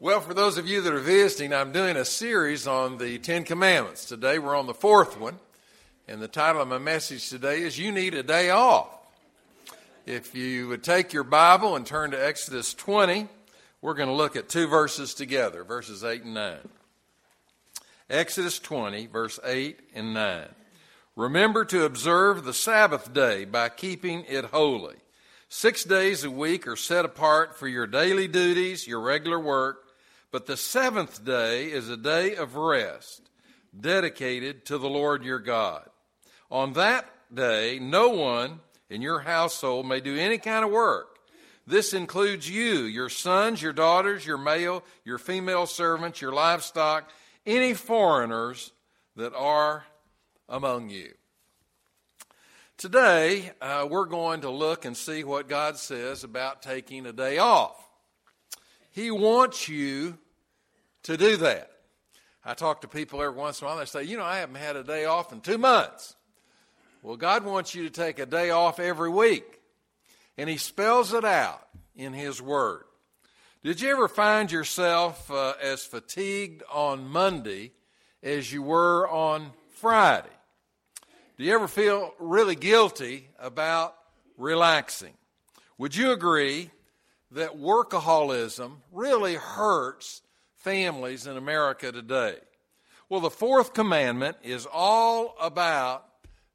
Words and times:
Well, 0.00 0.20
for 0.20 0.32
those 0.32 0.58
of 0.58 0.68
you 0.68 0.80
that 0.82 0.94
are 0.94 1.00
visiting, 1.00 1.52
I'm 1.52 1.72
doing 1.72 1.96
a 1.96 2.04
series 2.04 2.68
on 2.68 2.98
the 2.98 3.18
Ten 3.18 3.42
Commandments. 3.42 4.04
Today 4.04 4.38
we're 4.38 4.54
on 4.54 4.68
the 4.68 4.72
fourth 4.74 5.18
one, 5.18 5.40
and 6.06 6.22
the 6.22 6.28
title 6.28 6.62
of 6.62 6.68
my 6.68 6.78
message 6.78 7.28
today 7.28 7.62
is 7.62 7.80
You 7.80 7.90
Need 7.90 8.14
a 8.14 8.22
Day 8.22 8.50
Off. 8.50 8.90
If 10.06 10.36
you 10.36 10.68
would 10.68 10.84
take 10.84 11.12
your 11.12 11.24
Bible 11.24 11.74
and 11.74 11.84
turn 11.84 12.12
to 12.12 12.24
Exodus 12.24 12.74
20, 12.74 13.26
we're 13.82 13.94
going 13.94 14.08
to 14.08 14.14
look 14.14 14.36
at 14.36 14.48
two 14.48 14.68
verses 14.68 15.14
together, 15.14 15.64
verses 15.64 16.04
8 16.04 16.22
and 16.22 16.34
9. 16.34 16.58
Exodus 18.08 18.60
20, 18.60 19.06
verse 19.08 19.40
8 19.44 19.80
and 19.96 20.14
9. 20.14 20.46
Remember 21.16 21.64
to 21.64 21.84
observe 21.84 22.44
the 22.44 22.54
Sabbath 22.54 23.12
day 23.12 23.44
by 23.44 23.68
keeping 23.68 24.24
it 24.28 24.44
holy. 24.44 24.94
Six 25.48 25.82
days 25.82 26.22
a 26.22 26.30
week 26.30 26.68
are 26.68 26.76
set 26.76 27.04
apart 27.04 27.58
for 27.58 27.66
your 27.66 27.88
daily 27.88 28.28
duties, 28.28 28.86
your 28.86 29.00
regular 29.00 29.40
work 29.40 29.86
but 30.30 30.46
the 30.46 30.56
seventh 30.56 31.24
day 31.24 31.66
is 31.66 31.88
a 31.88 31.96
day 31.96 32.36
of 32.36 32.56
rest 32.56 33.30
dedicated 33.78 34.64
to 34.66 34.78
the 34.78 34.88
Lord 34.88 35.24
your 35.24 35.38
God. 35.38 35.88
On 36.50 36.72
that 36.74 37.06
day, 37.32 37.78
no 37.78 38.08
one 38.08 38.60
in 38.90 39.02
your 39.02 39.20
household 39.20 39.86
may 39.86 40.00
do 40.00 40.16
any 40.16 40.38
kind 40.38 40.64
of 40.64 40.70
work. 40.70 41.18
This 41.66 41.92
includes 41.92 42.48
you, 42.48 42.80
your 42.80 43.10
sons, 43.10 43.60
your 43.60 43.74
daughters, 43.74 44.24
your 44.26 44.38
male, 44.38 44.82
your 45.04 45.18
female 45.18 45.66
servants, 45.66 46.22
your 46.22 46.32
livestock, 46.32 47.10
any 47.44 47.74
foreigners 47.74 48.72
that 49.16 49.34
are 49.34 49.84
among 50.48 50.88
you. 50.88 51.12
Today, 52.78 53.50
uh, 53.60 53.86
we're 53.90 54.06
going 54.06 54.42
to 54.42 54.50
look 54.50 54.84
and 54.84 54.96
see 54.96 55.24
what 55.24 55.48
God 55.48 55.76
says 55.76 56.24
about 56.24 56.62
taking 56.62 57.04
a 57.06 57.12
day 57.12 57.36
off. 57.38 57.87
He 58.98 59.12
wants 59.12 59.68
you 59.68 60.18
to 61.04 61.16
do 61.16 61.36
that. 61.36 61.70
I 62.44 62.54
talk 62.54 62.80
to 62.80 62.88
people 62.88 63.22
every 63.22 63.38
once 63.38 63.60
in 63.60 63.64
a 63.64 63.70
while, 63.70 63.78
they 63.78 63.84
say, 63.84 64.02
You 64.02 64.16
know, 64.16 64.24
I 64.24 64.38
haven't 64.38 64.56
had 64.56 64.74
a 64.74 64.82
day 64.82 65.04
off 65.04 65.32
in 65.32 65.40
two 65.40 65.56
months. 65.56 66.16
Well, 67.00 67.16
God 67.16 67.44
wants 67.44 67.76
you 67.76 67.84
to 67.84 67.90
take 67.90 68.18
a 68.18 68.26
day 68.26 68.50
off 68.50 68.80
every 68.80 69.08
week, 69.08 69.60
and 70.36 70.50
He 70.50 70.56
spells 70.56 71.12
it 71.12 71.24
out 71.24 71.64
in 71.94 72.12
His 72.12 72.42
Word. 72.42 72.86
Did 73.62 73.80
you 73.80 73.88
ever 73.90 74.08
find 74.08 74.50
yourself 74.50 75.30
uh, 75.30 75.54
as 75.62 75.84
fatigued 75.84 76.64
on 76.68 77.06
Monday 77.06 77.74
as 78.20 78.52
you 78.52 78.64
were 78.64 79.08
on 79.08 79.52
Friday? 79.74 80.26
Do 81.36 81.44
you 81.44 81.54
ever 81.54 81.68
feel 81.68 82.14
really 82.18 82.56
guilty 82.56 83.28
about 83.38 83.94
relaxing? 84.36 85.14
Would 85.78 85.94
you 85.94 86.10
agree 86.10 86.72
that 87.32 87.58
workaholism 87.58 88.76
really 88.92 89.34
hurts 89.34 90.22
families 90.56 91.26
in 91.26 91.36
America 91.36 91.92
today? 91.92 92.36
Well, 93.08 93.20
the 93.20 93.30
fourth 93.30 93.72
commandment 93.74 94.36
is 94.42 94.66
all 94.70 95.34
about 95.40 96.04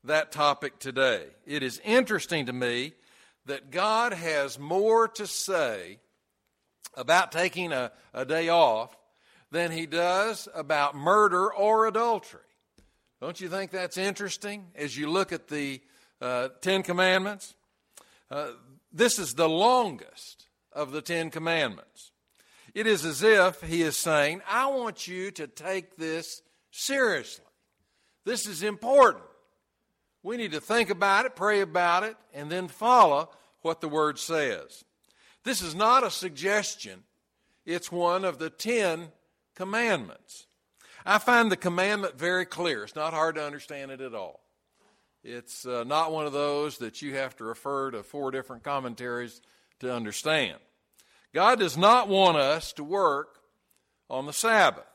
that 0.04 0.32
topic 0.32 0.80
today. 0.80 1.26
It 1.46 1.64
is 1.64 1.82
interesting 1.84 2.46
to 2.48 2.54
me 2.54 2.94
that 3.46 3.72
God 3.72 4.14
has 4.14 4.60
more 4.60 5.08
to 5.10 5.28
say 5.28 6.00
about 6.96 7.32
taking 7.32 7.72
a, 7.72 7.92
a 8.14 8.26
day 8.26 8.50
off 8.50 8.96
than 9.52 9.72
he 9.72 9.86
does 9.86 10.48
about 10.54 10.96
murder 10.96 11.52
or 11.52 11.88
adultery. 11.88 12.42
Don't 13.22 13.40
you 13.40 13.50
think 13.50 13.72
that's 13.72 13.98
interesting 13.98 14.68
as 14.76 14.98
you 14.98 15.10
look 15.10 15.32
at 15.32 15.48
the 15.48 15.82
uh, 16.22 16.50
Ten 16.62 16.84
Commandments? 16.84 17.56
Uh, 18.30 18.50
this 18.92 19.18
is 19.18 19.34
the 19.34 19.50
longest 19.50 20.48
of 20.76 20.92
the 20.92 21.02
Ten 21.02 21.30
Commandments. 21.30 22.12
It 22.74 22.88
is 22.88 23.06
as 23.06 23.22
if 23.22 23.62
he 23.62 23.84
is 23.84 23.96
saying, 23.98 24.42
I 24.50 24.68
want 24.68 25.08
you 25.08 25.32
to 25.32 25.48
take 25.48 25.96
this 25.96 26.42
seriously. 26.72 27.46
This 28.26 28.48
is 28.48 28.64
important. 28.64 29.26
We 30.24 30.38
need 30.38 30.54
to 30.54 30.62
think 30.62 30.90
about 30.90 31.26
it, 31.26 31.36
pray 31.36 31.62
about 31.62 32.04
it, 32.04 32.16
and 32.33 32.50
then 32.50 32.67
follow 32.67 33.30
what 33.62 33.82
the 33.82 33.89
Word 33.89 34.17
says. 34.17 34.83
This 35.44 35.62
is 35.62 35.76
not 35.76 36.06
a 36.06 36.10
suggestion, 36.10 37.04
it's 37.66 37.92
one 37.92 38.26
of 38.26 38.39
the 38.39 38.50
Ten 38.50 39.12
Commandments. 39.56 40.48
I 41.06 41.17
find 41.17 41.52
the 41.52 41.58
commandment 41.58 42.17
very 42.17 42.45
clear. 42.45 42.83
It's 42.83 42.95
not 42.95 43.14
hard 43.14 43.36
to 43.36 43.45
understand 43.45 43.92
it 43.92 44.00
at 44.00 44.16
all. 44.16 44.39
It's 45.23 45.66
uh, 45.66 45.83
not 45.86 46.12
one 46.12 46.26
of 46.26 46.33
those 46.33 46.78
that 46.80 47.02
you 47.02 47.16
have 47.16 47.36
to 47.38 47.44
refer 47.44 47.92
to 47.92 48.04
four 48.04 48.32
different 48.32 48.64
commentaries 48.64 49.42
to 49.83 49.94
understand. 49.94 50.58
God 51.33 51.60
does 51.60 51.77
not 51.77 52.08
want 52.08 52.38
us 52.38 52.73
to 52.73 52.83
work 52.83 53.39
on 54.10 54.26
the 54.26 54.33
Sabbath. 54.33 54.86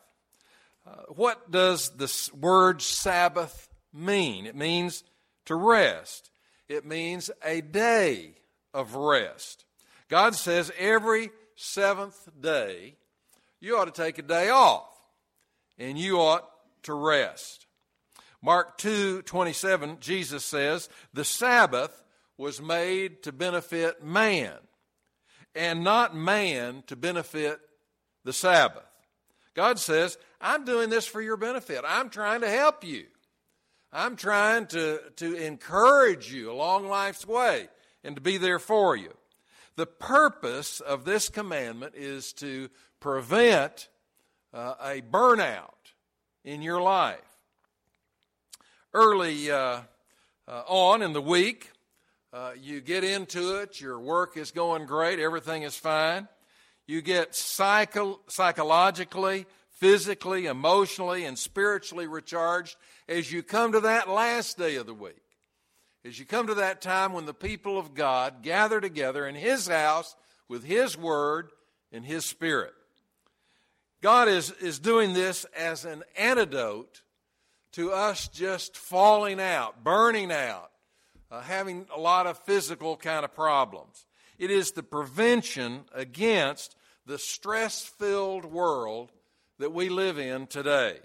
Uh, 0.87 1.03
what 1.09 1.51
does 1.51 1.91
the 1.91 2.31
word 2.37 2.81
Sabbath 2.81 3.69
mean? 3.93 4.47
It 4.47 4.57
means 4.57 5.05
to 5.47 5.55
rest, 5.55 6.31
it 6.69 6.85
means 6.85 7.31
a 7.45 7.61
day 7.61 8.35
of 8.73 8.95
rest. 8.95 9.65
God 10.09 10.35
says 10.35 10.73
every 10.79 11.31
seventh 11.57 12.29
day 12.41 12.97
you 13.61 13.77
ought 13.77 13.87
to 13.87 14.03
take 14.03 14.19
a 14.19 14.23
day 14.23 14.51
off 14.51 14.89
and 15.79 15.99
you 15.99 16.19
ought 16.21 16.49
to 16.85 16.95
rest. 16.95 17.67
Mark 18.41 18.79
2 18.79 19.23
27, 19.23 19.99
Jesus 20.01 20.45
says, 20.45 20.89
The 21.13 21.25
Sabbath 21.25 22.05
was 22.37 22.63
made 22.63 23.25
to 23.25 23.33
benefit 23.33 24.03
man 24.03 24.55
and 25.59 25.83
not 25.83 26.15
man 26.15 26.85
to 26.87 26.95
benefit 26.95 27.59
the 28.23 28.33
Sabbath. 28.33 28.85
God 29.55 29.81
says, 29.81 30.17
I'm 30.41 30.65
doing 30.65 30.89
this 30.89 31.05
for 31.05 31.21
your 31.21 31.37
benefit. 31.37 31.85
I'm 31.85 32.11
trying 32.11 32.43
to 32.43 32.49
help 32.49 32.85
you. 32.85 33.07
I'm 33.93 34.15
trying 34.15 34.69
to, 34.69 35.01
to 35.17 35.35
encourage 35.35 36.33
you 36.33 36.53
along 36.53 36.87
life's 36.87 37.27
way 37.27 37.69
and 38.05 38.15
to 38.15 38.23
be 38.23 38.39
there 38.39 38.61
for 38.61 38.95
you. 38.95 39.13
The 39.75 39.87
purpose 39.87 40.79
of 40.79 41.05
this 41.05 41.29
commandment 41.29 41.95
is 41.97 42.33
to 42.35 42.69
prevent 43.01 43.89
uh, 44.55 44.75
a 44.81 45.01
burnout 45.01 45.93
in 46.45 46.63
your 46.63 46.81
life. 46.81 47.19
Early 48.95 49.51
uh, 49.51 49.81
uh, 50.47 50.63
on 50.69 51.03
in 51.03 51.13
the 51.15 51.23
week, 51.23 51.73
uh, 52.33 52.53
you 52.61 52.81
get 52.81 53.05
into 53.05 53.57
it, 53.57 53.81
your 53.81 53.99
work 53.99 54.37
is 54.37 54.51
going 54.51 54.87
great, 54.87 55.19
everything 55.19 55.63
is 55.63 55.77
fine. 55.77 56.29
You 56.87 57.03
get 57.03 57.35
psycho- 57.35 58.21
psychologically, 58.29 59.47
physically, 59.71 60.47
emotionally, 60.47 61.25
and 61.25 61.39
spiritually 61.39 62.07
recharged 62.07 62.77
as 63.09 63.31
you 63.31 63.43
come 63.43 63.73
to 63.73 63.81
that 63.81 64.09
last 64.09 64.59
day 64.59 64.77
of 64.77 64.87
the 64.87 64.95
week. 64.95 65.23
As 66.05 66.19
you 66.19 66.25
come 66.25 66.47
to 66.47 66.55
that 66.55 66.81
time 66.81 67.13
when 67.13 67.27
the 67.27 67.35
people 67.35 67.79
of 67.79 67.95
God 67.95 68.43
gather 68.43 68.81
together 68.81 69.27
in 69.27 69.35
His 69.35 69.69
house 69.69 70.17
with 70.49 70.65
His 70.65 70.97
Word 70.97 71.51
and 71.93 72.05
His 72.05 72.25
Spirit. 72.25 72.73
God 74.01 74.29
is, 74.29 74.53
is 74.61 74.79
doing 74.79 75.13
this 75.13 75.45
as 75.57 75.85
an 75.85 76.05
antidote 76.17 77.03
to 77.73 77.93
us 77.93 78.29
just 78.29 78.77
falling 78.77 79.41
out, 79.41 79.83
burning 79.83 80.31
out, 80.31 80.68
uh, 81.31 81.41
having 81.41 81.87
a 81.95 82.01
lot 82.01 82.27
of 82.27 82.39
physical 82.39 82.97
kind 82.97 83.25
of 83.25 83.35
problems. 83.35 84.07
It 84.39 84.51
is 84.51 84.73
the 84.73 84.83
prevention 84.83 85.85
against 85.95 86.77
the 87.07 87.19
stress 87.19 87.85
filled 87.85 88.45
world 88.45 89.11
that 89.59 89.73
we 89.73 89.89
live 89.89 90.19
in 90.19 90.47
today. 90.47 90.99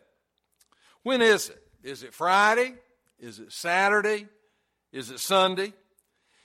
When 1.01 1.21
is 1.21 1.49
it? 1.49 1.61
Is 1.83 2.03
it 2.03 2.13
Friday? 2.13 2.75
Is 3.19 3.39
it 3.39 3.51
Saturday? 3.51 4.27
Is 4.91 5.09
it 5.09 5.19
Sunday? 5.19 5.73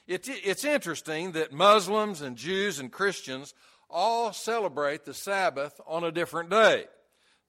It, 0.06 0.26
it's 0.28 0.64
interesting 0.64 1.32
that 1.32 1.52
Muslims 1.52 2.22
and 2.22 2.36
Jews 2.36 2.78
and 2.78 2.90
Christians 2.90 3.52
all 3.90 4.32
celebrate 4.32 5.04
the 5.04 5.14
Sabbath 5.14 5.80
on 5.86 6.04
a 6.04 6.12
different 6.12 6.50
day. 6.50 6.86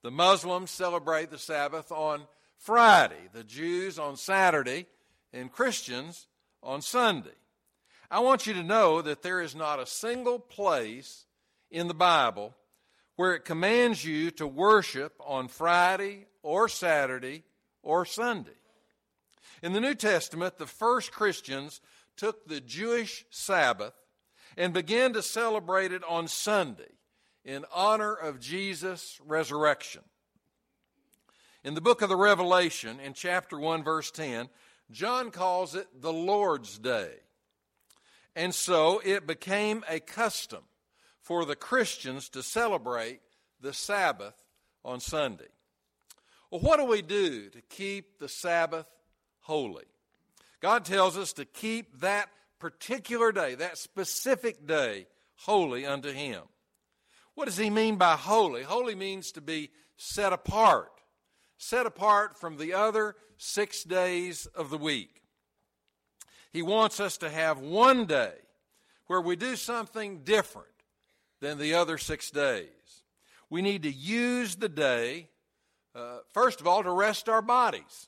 The 0.04 0.12
Muslims 0.12 0.72
celebrate 0.72 1.30
the 1.30 1.38
Sabbath 1.38 1.92
on 1.92 2.24
Friday, 2.58 3.30
the 3.34 3.44
Jews 3.44 3.98
on 3.98 4.18
Saturday, 4.18 4.86
and 5.32 5.52
Christians 5.52 6.28
on 6.64 6.82
Sunday. 6.82 7.30
I 8.12 8.20
want 8.20 8.48
you 8.48 8.54
to 8.54 8.64
know 8.64 9.02
that 9.02 9.22
there 9.22 9.42
is 9.42 9.56
not 9.56 9.80
a 9.80 9.86
single 9.86 10.40
place 10.40 11.26
in 11.70 11.88
the 11.88 11.94
Bible 11.94 12.56
where 13.16 13.36
it 13.36 13.46
commands 13.46 14.04
you 14.04 14.32
to 14.32 14.48
worship 14.48 15.14
on 15.26 15.48
Friday 15.48 16.26
or 16.42 16.68
Saturday 16.68 17.44
or 17.84 18.06
Sunday. 18.06 18.52
In 19.62 19.74
the 19.74 19.82
New 19.82 19.96
Testament, 19.96 20.58
the 20.58 20.66
first 20.66 21.12
Christians 21.12 21.82
took 22.16 22.48
the 22.48 22.62
Jewish 22.62 23.26
Sabbath 23.30 23.94
and 24.58 24.74
began 24.74 25.14
to 25.14 25.22
celebrate 25.22 25.92
it 25.92 26.04
on 26.08 26.28
Sunday 26.28 26.92
in 27.46 27.66
honor 27.74 28.14
of 28.14 28.40
Jesus' 28.40 29.20
resurrection. 29.26 30.02
In 31.64 31.74
the 31.74 31.82
book 31.82 32.02
of 32.02 32.10
the 32.10 32.16
Revelation, 32.16 33.00
in 33.00 33.14
chapter 33.14 33.60
1, 33.60 33.84
verse 33.84 34.12
10, 34.12 34.48
John 34.92 35.32
calls 35.32 35.76
it 35.76 35.88
the 36.02 36.14
Lord's 36.14 36.78
Day. 36.78 37.12
And 38.36 38.54
so 38.54 39.02
it 39.04 39.28
became 39.28 39.84
a 39.90 40.00
custom 40.00 40.64
for 41.22 41.46
the 41.46 41.56
Christians 41.56 42.30
to 42.30 42.42
celebrate 42.42 43.22
the 43.62 43.74
Sabbath 43.74 44.36
on 44.84 45.00
Sunday. 45.00 45.50
Well, 46.50 46.62
what 46.62 46.78
do 46.78 46.86
we 46.86 47.02
do 47.02 47.50
to 47.50 47.62
keep 47.70 48.18
the 48.20 48.30
Sabbath 48.30 48.88
holy? 49.42 49.86
God 50.62 50.86
tells 50.86 51.18
us 51.18 51.34
to 51.34 51.46
keep 51.46 52.00
that 52.00 52.30
particular 52.60 53.32
day, 53.32 53.56
that 53.56 53.78
specific 53.78 54.66
day, 54.66 55.08
holy 55.36 55.86
unto 55.86 56.12
Him. 56.12 56.44
What 57.36 57.46
does 57.46 57.58
He 57.58 57.70
mean 57.70 57.98
by 57.98 58.16
holy? 58.16 58.64
Holy 58.64 58.96
means 58.96 59.32
to 59.34 59.42
be 59.42 59.70
set 59.98 60.34
apart, 60.34 60.92
set 61.60 61.86
apart 61.86 62.38
from 62.38 62.58
the 62.58 62.74
other 62.74 63.16
six 63.38 63.84
days 63.84 64.48
of 64.48 64.70
the 64.70 64.78
week. 64.78 65.22
He 66.52 66.62
wants 66.64 67.00
us 67.00 67.18
to 67.18 67.30
have 67.30 67.60
one 67.60 68.06
day 68.06 68.34
where 69.06 69.22
we 69.22 69.36
do 69.36 69.56
something 69.56 70.24
different 70.24 70.68
than 71.42 71.58
the 71.58 71.74
other 71.74 71.98
six 71.98 72.32
days. 72.32 73.04
We 73.50 73.62
need 73.62 73.84
to 73.84 73.92
use 73.92 74.56
the 74.56 74.70
day, 74.70 75.30
uh, 75.94 76.20
first 76.32 76.62
of 76.62 76.68
all, 76.68 76.82
to 76.82 76.92
rest 76.92 77.28
our 77.28 77.42
bodies. 77.42 78.08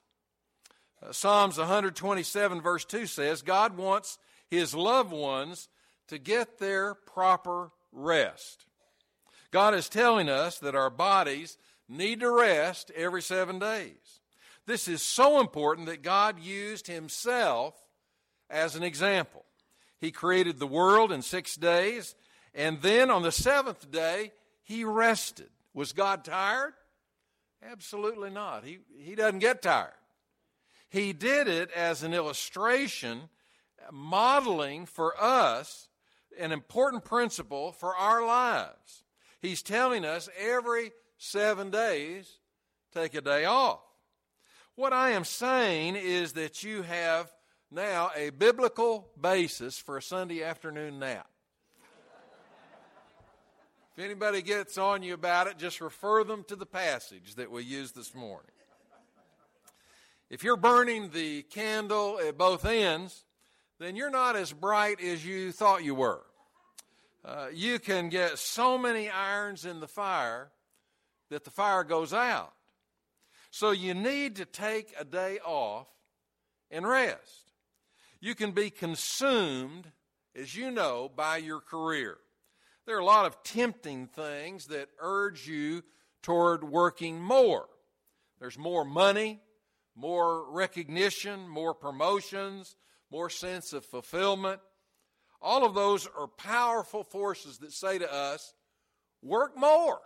Uh, 1.04 1.12
Psalms 1.12 1.58
127, 1.58 2.62
verse 2.62 2.86
2 2.86 3.06
says, 3.06 3.42
God 3.42 3.76
wants 3.76 4.18
his 4.50 4.74
loved 4.74 5.12
ones 5.12 5.68
to 6.08 6.18
get 6.18 6.58
their 6.58 6.96
proper 6.96 7.72
rest. 7.92 8.66
God 9.52 9.74
is 9.74 9.90
telling 9.90 10.30
us 10.30 10.58
that 10.60 10.76
our 10.76 10.90
bodies 10.90 11.58
need 11.92 12.22
to 12.22 12.32
rest 12.32 12.92
every 12.96 13.22
seven 13.22 13.60
days. 13.60 14.22
This 14.66 14.88
is 14.88 15.02
so 15.02 15.40
important 15.40 15.88
that 15.88 16.02
God 16.02 16.40
used 16.40 16.88
himself 16.88 17.76
as 18.50 18.76
an 18.76 18.84
example. 18.84 19.44
He 20.00 20.12
created 20.12 20.60
the 20.60 20.68
world 20.68 21.12
in 21.12 21.22
six 21.22 21.56
days, 21.56 22.16
and 22.56 22.82
then 22.82 23.12
on 23.12 23.22
the 23.22 23.32
seventh 23.32 23.92
day, 23.92 24.32
he 24.64 24.84
rested. 24.84 25.50
Was 25.74 25.94
God 25.94 26.24
tired? 26.24 26.74
Absolutely 27.64 28.30
not. 28.30 28.64
He, 28.64 28.80
he 28.98 29.16
doesn't 29.16 29.40
get 29.40 29.62
tired. 29.62 29.92
He 30.90 31.14
did 31.14 31.48
it 31.48 31.72
as 31.72 32.04
an 32.04 32.14
illustration, 32.14 33.30
modeling 33.92 34.86
for 34.86 35.14
us 35.22 35.90
an 36.40 36.52
important 36.52 37.06
principle 37.06 37.72
for 37.72 37.96
our 37.96 38.26
lives. 38.26 39.04
He's 39.42 39.62
telling 39.62 40.06
us 40.06 40.30
every 40.40 40.92
seven 41.22 41.70
days, 41.70 42.40
take 42.92 43.14
a 43.14 43.22
day 43.22 43.46
off. 43.46 43.80
What 44.76 44.92
I 44.92 45.12
am 45.12 45.24
saying 45.24 45.96
is 45.96 46.34
that 46.34 46.64
you 46.64 46.82
have 46.82 47.32
now 47.70 48.10
a 48.16 48.32
biblical 48.32 49.08
basis 49.20 49.78
for 49.78 49.98
a 49.98 50.02
Sunday 50.02 50.42
afternoon 50.44 50.98
nap. 50.98 51.28
if 53.96 54.04
anybody 54.04 54.42
gets 54.42 54.80
on 54.80 55.04
you 55.04 55.14
about 55.14 55.46
it, 55.46 55.60
just 55.60 55.80
refer 55.80 56.24
them 56.24 56.44
to 56.48 56.56
the 56.56 56.66
passage 56.66 57.36
that 57.36 57.52
we 57.52 57.64
used 57.64 57.96
this 57.96 58.16
morning. 58.16 58.52
If 60.32 60.44
you're 60.44 60.58
burning 60.58 61.12
the 61.12 61.44
candle 61.44 62.20
at 62.20 62.36
both 62.36 62.66
ends, 62.66 63.26
then 63.80 63.96
you're 63.96 64.10
not 64.10 64.36
as 64.36 64.52
bright 64.52 65.00
as 65.00 65.24
you 65.24 65.52
thought 65.52 65.84
you 65.84 65.94
were. 65.94 66.24
Uh, 67.24 67.48
you 67.54 67.78
can 67.78 68.10
get 68.10 68.40
so 68.40 68.76
many 68.76 69.08
irons 69.08 69.66
in 69.66 69.82
the 69.82 69.88
fire 69.88 70.50
that 71.32 71.46
the 71.46 71.50
fire 71.50 71.84
goes 71.84 72.14
out. 72.14 72.54
So 73.50 73.72
you 73.72 73.94
need 73.94 74.36
to 74.36 74.46
take 74.46 74.94
a 75.00 75.04
day 75.04 75.40
off 75.44 75.88
and 76.70 76.88
rest. 76.88 77.52
You 78.20 78.36
can 78.36 78.52
be 78.52 78.70
consumed, 78.70 79.92
as 80.36 80.56
you 80.56 80.70
know, 80.72 81.10
by 81.14 81.38
your 81.38 81.60
career. 81.60 82.18
There 82.86 82.96
are 82.96 83.02
a 83.02 83.06
lot 83.06 83.26
of 83.26 83.42
tempting 83.44 84.08
things 84.08 84.68
that 84.68 84.90
urge 85.00 85.48
you 85.48 85.84
toward 86.22 86.64
working 86.64 87.22
more. 87.22 87.66
There's 88.40 88.58
more 88.58 88.84
money, 88.86 89.40
more 89.96 90.52
recognition, 90.52 91.48
more 91.48 91.74
promotions, 91.74 92.76
more 93.10 93.30
sense 93.30 93.72
of 93.72 93.86
fulfillment. 93.86 94.60
All 95.42 95.66
of 95.66 95.76
those 95.76 96.08
are 96.18 96.28
powerful 96.28 97.04
forces 97.04 97.60
that 97.60 97.72
say 97.72 98.00
to 98.00 98.14
us, 98.14 98.54
work 99.22 99.58
more, 99.58 100.02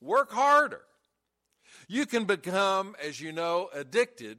work 0.00 0.32
harder. 0.32 0.82
You 1.88 2.06
can 2.06 2.24
become, 2.24 2.94
as 3.02 3.20
you 3.20 3.32
know, 3.32 3.68
addicted 3.72 4.38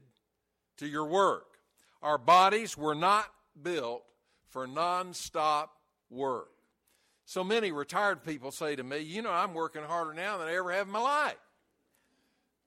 to 0.78 0.88
your 0.88 1.06
work. 1.06 1.58
Our 2.02 2.18
bodies 2.18 2.78
were 2.78 2.96
not 2.96 3.26
built 3.62 4.04
for 4.50 4.68
nonstop 4.68 5.68
work. 6.10 6.50
So 7.26 7.44
many 7.44 7.72
retired 7.72 8.24
people 8.24 8.52
say 8.52 8.76
to 8.76 8.84
me, 8.84 9.00
You 9.00 9.22
know, 9.22 9.32
I'm 9.32 9.54
working 9.54 9.84
harder 9.84 10.14
now 10.14 10.38
than 10.38 10.48
I 10.48 10.56
ever 10.56 10.72
have 10.72 10.88
in 10.88 10.94
my 10.94 11.00
life. 11.00 11.36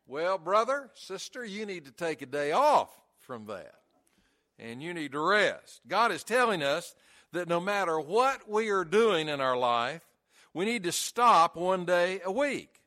Well, 0.07 0.39
brother, 0.39 0.91
sister, 0.95 1.45
you 1.45 1.67
need 1.67 1.85
to 1.85 1.93
take 1.93 2.23
a 2.23 2.27
day 2.27 2.53
off 2.53 2.91
from 3.19 3.47
that. 3.47 3.75
And 4.59 4.83
you 4.83 4.93
need 4.93 5.13
to 5.13 5.21
rest. 5.21 5.83
God 5.87 6.11
is 6.11 6.25
telling 6.25 6.63
us 6.63 6.95
that 7.33 7.47
no 7.47 7.61
matter 7.61 8.01
what 8.01 8.49
we 8.51 8.71
are 8.71 8.85
doing 8.85 9.29
in 9.29 9.41
our 9.41 9.57
life, 9.57 10.01
we 10.55 10.65
need 10.65 10.83
to 10.85 10.93
stop 10.93 11.57
one 11.57 11.85
day 11.85 12.21
a 12.25 12.33
week. 12.33 12.78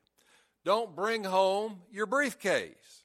Don't 0.63 0.95
bring 0.95 1.23
home 1.23 1.81
your 1.91 2.05
briefcase. 2.05 3.03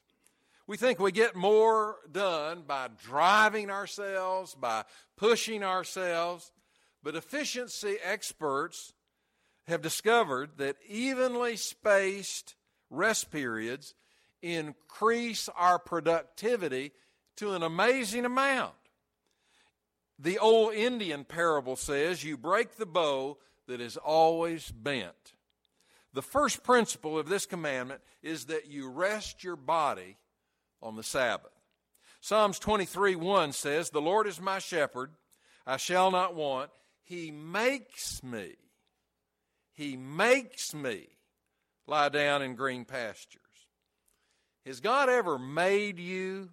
We 0.67 0.77
think 0.77 0.99
we 0.99 1.11
get 1.11 1.35
more 1.35 1.95
done 2.11 2.63
by 2.67 2.89
driving 3.03 3.69
ourselves, 3.69 4.53
by 4.53 4.83
pushing 5.15 5.63
ourselves, 5.63 6.51
but 7.01 7.15
efficiency 7.15 7.95
experts 8.03 8.93
have 9.67 9.81
discovered 9.81 10.57
that 10.57 10.75
evenly 10.87 11.55
spaced 11.55 12.55
rest 12.89 13.31
periods 13.31 13.95
increase 14.41 15.49
our 15.57 15.79
productivity 15.79 16.91
to 17.37 17.53
an 17.53 17.63
amazing 17.63 18.25
amount. 18.25 18.73
The 20.19 20.39
old 20.39 20.73
Indian 20.73 21.23
parable 21.23 21.75
says, 21.75 22.23
You 22.23 22.37
break 22.37 22.75
the 22.75 22.85
bow 22.85 23.37
that 23.67 23.81
is 23.81 23.97
always 23.97 24.71
bent. 24.71 25.33
The 26.17 26.23
first 26.23 26.63
principle 26.63 27.19
of 27.19 27.29
this 27.29 27.45
commandment 27.45 28.01
is 28.23 28.45
that 28.45 28.65
you 28.65 28.89
rest 28.89 29.43
your 29.43 29.55
body 29.55 30.17
on 30.81 30.95
the 30.95 31.03
Sabbath. 31.03 31.51
Psalms 32.21 32.57
23 32.57 33.15
1 33.15 33.51
says, 33.51 33.91
The 33.91 34.01
Lord 34.01 34.25
is 34.25 34.41
my 34.41 34.57
shepherd, 34.57 35.11
I 35.67 35.77
shall 35.77 36.09
not 36.09 36.33
want. 36.33 36.71
He 37.03 37.29
makes 37.29 38.23
me, 38.23 38.55
He 39.73 39.95
makes 39.95 40.73
me 40.73 41.05
lie 41.85 42.09
down 42.09 42.41
in 42.41 42.55
green 42.55 42.83
pastures. 42.83 43.43
Has 44.65 44.79
God 44.79 45.09
ever 45.09 45.37
made 45.37 45.99
you 45.99 46.49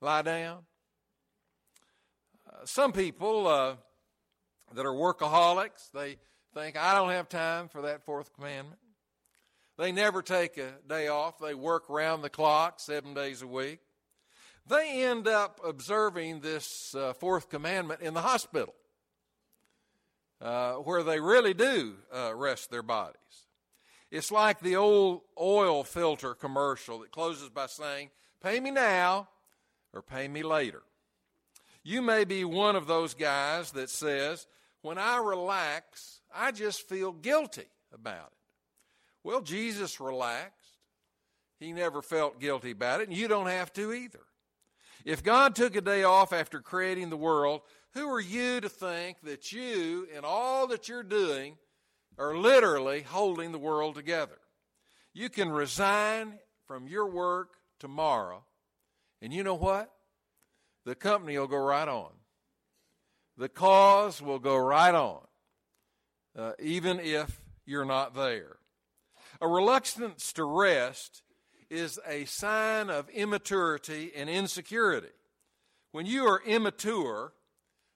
lie 0.00 0.22
down? 0.22 0.58
Uh, 2.48 2.64
some 2.64 2.92
people 2.92 3.48
uh, 3.48 3.74
that 4.72 4.86
are 4.86 4.94
workaholics, 4.94 5.90
they 5.92 6.18
think, 6.58 6.76
I 6.76 6.94
don't 6.94 7.10
have 7.10 7.28
time 7.28 7.68
for 7.68 7.82
that 7.82 8.04
fourth 8.04 8.34
commandment. 8.34 8.80
They 9.76 9.92
never 9.92 10.22
take 10.22 10.58
a 10.58 10.72
day 10.88 11.06
off. 11.06 11.38
They 11.38 11.54
work 11.54 11.84
round 11.88 12.24
the 12.24 12.30
clock 12.30 12.80
seven 12.80 13.14
days 13.14 13.42
a 13.42 13.46
week. 13.46 13.78
They 14.66 15.04
end 15.04 15.28
up 15.28 15.60
observing 15.64 16.40
this 16.40 16.94
uh, 16.94 17.12
fourth 17.14 17.48
commandment 17.48 18.00
in 18.00 18.12
the 18.12 18.20
hospital, 18.20 18.74
uh, 20.42 20.74
where 20.74 21.02
they 21.02 21.20
really 21.20 21.54
do 21.54 21.94
uh, 22.14 22.34
rest 22.34 22.70
their 22.70 22.82
bodies. 22.82 23.16
It's 24.10 24.32
like 24.32 24.60
the 24.60 24.76
old 24.76 25.22
oil 25.38 25.84
filter 25.84 26.34
commercial 26.34 26.98
that 27.00 27.12
closes 27.12 27.50
by 27.50 27.66
saying, 27.66 28.10
Pay 28.42 28.60
me 28.60 28.70
now 28.70 29.28
or 29.92 30.02
pay 30.02 30.28
me 30.28 30.42
later. 30.42 30.82
You 31.82 32.02
may 32.02 32.24
be 32.24 32.44
one 32.44 32.76
of 32.76 32.86
those 32.86 33.14
guys 33.14 33.72
that 33.72 33.90
says, 33.90 34.46
When 34.88 34.96
I 34.96 35.18
relax, 35.18 36.22
I 36.34 36.50
just 36.50 36.88
feel 36.88 37.12
guilty 37.12 37.66
about 37.92 38.28
it. 38.32 38.38
Well, 39.22 39.42
Jesus 39.42 40.00
relaxed. 40.00 40.78
He 41.60 41.74
never 41.74 42.00
felt 42.00 42.40
guilty 42.40 42.70
about 42.70 43.02
it, 43.02 43.08
and 43.08 43.14
you 43.14 43.28
don't 43.28 43.48
have 43.48 43.70
to 43.74 43.92
either. 43.92 44.22
If 45.04 45.22
God 45.22 45.54
took 45.54 45.76
a 45.76 45.82
day 45.82 46.04
off 46.04 46.32
after 46.32 46.62
creating 46.62 47.10
the 47.10 47.18
world, 47.18 47.60
who 47.92 48.08
are 48.08 48.18
you 48.18 48.62
to 48.62 48.70
think 48.70 49.20
that 49.24 49.52
you, 49.52 50.08
in 50.16 50.24
all 50.24 50.66
that 50.68 50.88
you're 50.88 51.02
doing, 51.02 51.58
are 52.18 52.34
literally 52.34 53.02
holding 53.02 53.52
the 53.52 53.58
world 53.58 53.94
together. 53.94 54.38
You 55.12 55.28
can 55.28 55.50
resign 55.50 56.38
from 56.66 56.88
your 56.88 57.10
work 57.10 57.50
tomorrow, 57.78 58.42
and 59.20 59.34
you 59.34 59.44
know 59.44 59.54
what? 59.54 59.92
The 60.86 60.94
company 60.94 61.36
will 61.36 61.46
go 61.46 61.58
right 61.58 61.88
on. 61.88 62.17
The 63.38 63.48
cause 63.48 64.20
will 64.20 64.40
go 64.40 64.56
right 64.56 64.94
on, 64.94 65.20
uh, 66.36 66.52
even 66.58 66.98
if 66.98 67.40
you're 67.64 67.84
not 67.84 68.14
there. 68.14 68.56
A 69.40 69.46
reluctance 69.46 70.32
to 70.32 70.44
rest 70.44 71.22
is 71.70 72.00
a 72.04 72.24
sign 72.24 72.90
of 72.90 73.08
immaturity 73.10 74.10
and 74.16 74.28
insecurity. 74.28 75.14
When 75.92 76.04
you 76.04 76.26
are 76.26 76.42
immature, 76.44 77.32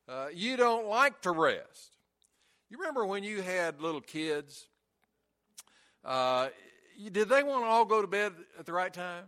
uh, 0.09 0.29
you 0.33 0.57
don't 0.57 0.87
like 0.87 1.21
to 1.23 1.33
rest. 1.33 1.97
You 2.71 2.79
remember 2.79 3.05
when 3.05 3.25
you 3.25 3.43
had 3.43 3.81
little 3.81 4.01
kids? 4.01 4.69
Uh, 6.05 6.51
did 7.11 7.29
they 7.29 7.43
want 7.43 7.65
to 7.65 7.69
all 7.69 7.85
go 7.85 8.01
to 8.01 8.07
bed 8.07 8.33
at 8.61 8.67
the 8.67 8.73
right 8.73 8.95
time? 8.95 9.25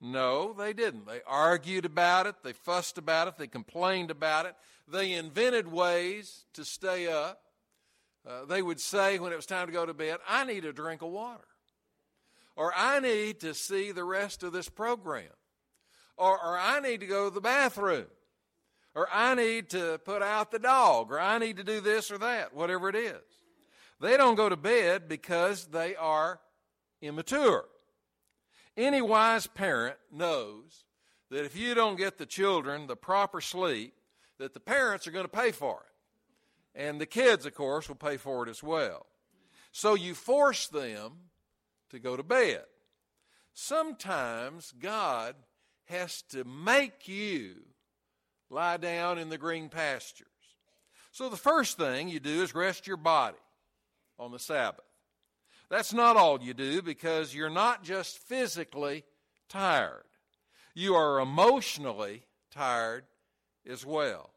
No, 0.00 0.52
they 0.52 0.72
didn't. 0.72 1.06
They 1.06 1.20
argued 1.26 1.84
about 1.84 2.26
it, 2.26 2.36
they 2.42 2.52
fussed 2.52 2.98
about 2.98 3.28
it, 3.28 3.36
they 3.38 3.46
complained 3.46 4.10
about 4.10 4.46
it, 4.46 4.54
they 4.86 5.12
invented 5.12 5.66
ways 5.68 6.44
to 6.54 6.64
stay 6.64 7.08
up. 7.08 7.40
Uh, 8.26 8.44
they 8.44 8.60
would 8.60 8.80
say 8.80 9.18
when 9.18 9.32
it 9.32 9.36
was 9.36 9.46
time 9.46 9.66
to 9.66 9.72
go 9.72 9.86
to 9.86 9.94
bed, 9.94 10.18
I 10.28 10.44
need 10.44 10.64
a 10.64 10.72
drink 10.72 11.00
of 11.02 11.10
water. 11.10 11.46
Or 12.56 12.72
I 12.74 13.00
need 13.00 13.40
to 13.40 13.54
see 13.54 13.92
the 13.92 14.04
rest 14.04 14.42
of 14.42 14.52
this 14.52 14.68
program. 14.68 15.30
Or, 16.16 16.32
or 16.32 16.58
I 16.58 16.80
need 16.80 17.00
to 17.00 17.06
go 17.06 17.28
to 17.28 17.34
the 17.34 17.40
bathroom. 17.40 18.06
Or 18.94 19.06
I 19.12 19.34
need 19.34 19.70
to 19.70 20.00
put 20.04 20.22
out 20.22 20.50
the 20.50 20.58
dog. 20.58 21.12
Or 21.12 21.20
I 21.20 21.38
need 21.38 21.58
to 21.58 21.64
do 21.64 21.80
this 21.80 22.10
or 22.10 22.18
that, 22.18 22.54
whatever 22.54 22.88
it 22.88 22.96
is. 22.96 23.22
They 24.00 24.16
don't 24.16 24.34
go 24.34 24.48
to 24.48 24.56
bed 24.56 25.08
because 25.08 25.66
they 25.66 25.94
are 25.96 26.40
immature. 27.02 27.66
Any 28.76 29.00
wise 29.00 29.46
parent 29.46 29.96
knows 30.12 30.84
that 31.30 31.44
if 31.44 31.56
you 31.56 31.74
don't 31.74 31.96
get 31.96 32.18
the 32.18 32.26
children 32.26 32.86
the 32.86 32.96
proper 32.96 33.40
sleep, 33.40 33.94
that 34.38 34.54
the 34.54 34.60
parents 34.60 35.06
are 35.06 35.12
going 35.12 35.24
to 35.24 35.30
pay 35.30 35.50
for 35.50 35.80
it. 35.80 36.80
And 36.80 37.00
the 37.00 37.06
kids, 37.06 37.46
of 37.46 37.54
course, 37.54 37.88
will 37.88 37.96
pay 37.96 38.16
for 38.18 38.46
it 38.46 38.50
as 38.50 38.62
well. 38.62 39.06
So 39.72 39.94
you 39.94 40.14
force 40.14 40.68
them 40.68 41.12
to 41.90 41.98
go 41.98 42.16
to 42.16 42.22
bed. 42.22 42.64
Sometimes 43.54 44.72
God 44.78 45.34
has 45.86 46.22
to 46.30 46.44
make 46.44 47.08
you 47.08 47.54
lie 48.50 48.76
down 48.76 49.18
in 49.18 49.30
the 49.30 49.38
green 49.38 49.68
pastures. 49.68 50.28
So 51.10 51.28
the 51.28 51.36
first 51.36 51.78
thing 51.78 52.08
you 52.08 52.20
do 52.20 52.42
is 52.42 52.54
rest 52.54 52.86
your 52.86 52.98
body 52.98 53.38
on 54.18 54.32
the 54.32 54.38
Sabbath. 54.38 54.85
That's 55.68 55.92
not 55.92 56.16
all 56.16 56.40
you 56.40 56.54
do 56.54 56.80
because 56.82 57.34
you're 57.34 57.50
not 57.50 57.82
just 57.82 58.18
physically 58.18 59.04
tired, 59.48 60.04
you 60.74 60.94
are 60.94 61.20
emotionally 61.20 62.24
tired 62.50 63.04
as 63.68 63.84
well. 63.84 64.30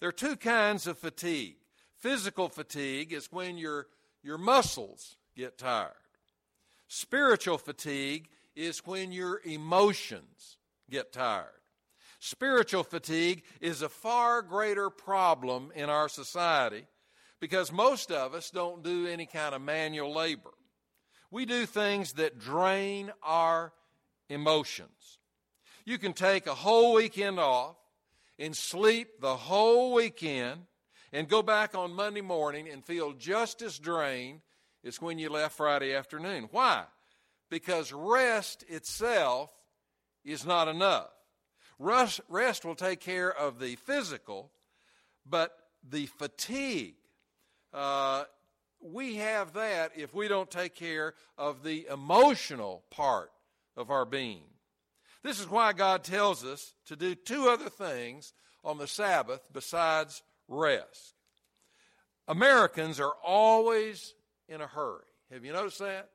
There 0.00 0.08
are 0.08 0.12
two 0.12 0.36
kinds 0.36 0.86
of 0.86 0.98
fatigue. 0.98 1.56
Physical 1.98 2.48
fatigue 2.48 3.12
is 3.12 3.32
when 3.32 3.56
your, 3.56 3.86
your 4.22 4.38
muscles 4.38 5.16
get 5.34 5.56
tired. 5.56 5.92
Spiritual 6.88 7.58
fatigue 7.58 8.28
is 8.54 8.80
when 8.86 9.10
your 9.12 9.40
emotions 9.44 10.58
get 10.90 11.12
tired. 11.12 11.48
Spiritual 12.18 12.84
fatigue 12.84 13.42
is 13.60 13.82
a 13.82 13.88
far 13.88 14.42
greater 14.42 14.90
problem 14.90 15.72
in 15.74 15.88
our 15.88 16.08
society 16.08 16.86
because 17.40 17.72
most 17.72 18.10
of 18.10 18.34
us 18.34 18.50
don't 18.50 18.82
do 18.82 19.06
any 19.06 19.26
kind 19.26 19.54
of 19.54 19.62
manual 19.62 20.14
labor. 20.14 20.50
We 21.30 21.44
do 21.44 21.66
things 21.66 22.14
that 22.14 22.38
drain 22.38 23.12
our 23.22 23.72
emotions. 24.28 25.18
You 25.84 25.98
can 25.98 26.12
take 26.12 26.46
a 26.46 26.54
whole 26.54 26.94
weekend 26.94 27.38
off 27.38 27.76
and 28.38 28.56
sleep 28.56 29.20
the 29.20 29.36
whole 29.36 29.92
weekend 29.94 30.62
and 31.12 31.28
go 31.28 31.42
back 31.42 31.74
on 31.74 31.92
Monday 31.92 32.20
morning 32.20 32.68
and 32.68 32.84
feel 32.84 33.12
just 33.12 33.62
as 33.62 33.78
drained 33.78 34.40
as 34.84 35.00
when 35.00 35.18
you 35.18 35.30
left 35.30 35.56
Friday 35.56 35.94
afternoon. 35.94 36.48
Why? 36.50 36.84
Because 37.50 37.92
rest 37.92 38.64
itself 38.68 39.50
is 40.24 40.44
not 40.44 40.68
enough. 40.68 41.08
Rest, 41.78 42.20
rest 42.28 42.64
will 42.64 42.74
take 42.74 43.00
care 43.00 43.32
of 43.32 43.60
the 43.60 43.76
physical, 43.76 44.50
but 45.24 45.56
the 45.88 46.06
fatigue 46.06 46.96
uh, 47.72 48.24
we 48.80 49.16
have 49.16 49.54
that 49.54 49.92
if 49.96 50.14
we 50.14 50.28
don't 50.28 50.50
take 50.50 50.74
care 50.74 51.14
of 51.36 51.62
the 51.62 51.86
emotional 51.90 52.84
part 52.90 53.30
of 53.76 53.90
our 53.90 54.04
being. 54.04 54.44
This 55.22 55.40
is 55.40 55.48
why 55.50 55.72
God 55.72 56.04
tells 56.04 56.44
us 56.44 56.74
to 56.86 56.96
do 56.96 57.14
two 57.14 57.48
other 57.48 57.68
things 57.68 58.32
on 58.62 58.78
the 58.78 58.86
Sabbath 58.86 59.40
besides 59.52 60.22
rest. 60.48 61.14
Americans 62.28 63.00
are 63.00 63.14
always 63.24 64.14
in 64.48 64.60
a 64.60 64.66
hurry. 64.66 65.04
Have 65.32 65.44
you 65.44 65.52
noticed 65.52 65.78
that? 65.80 66.10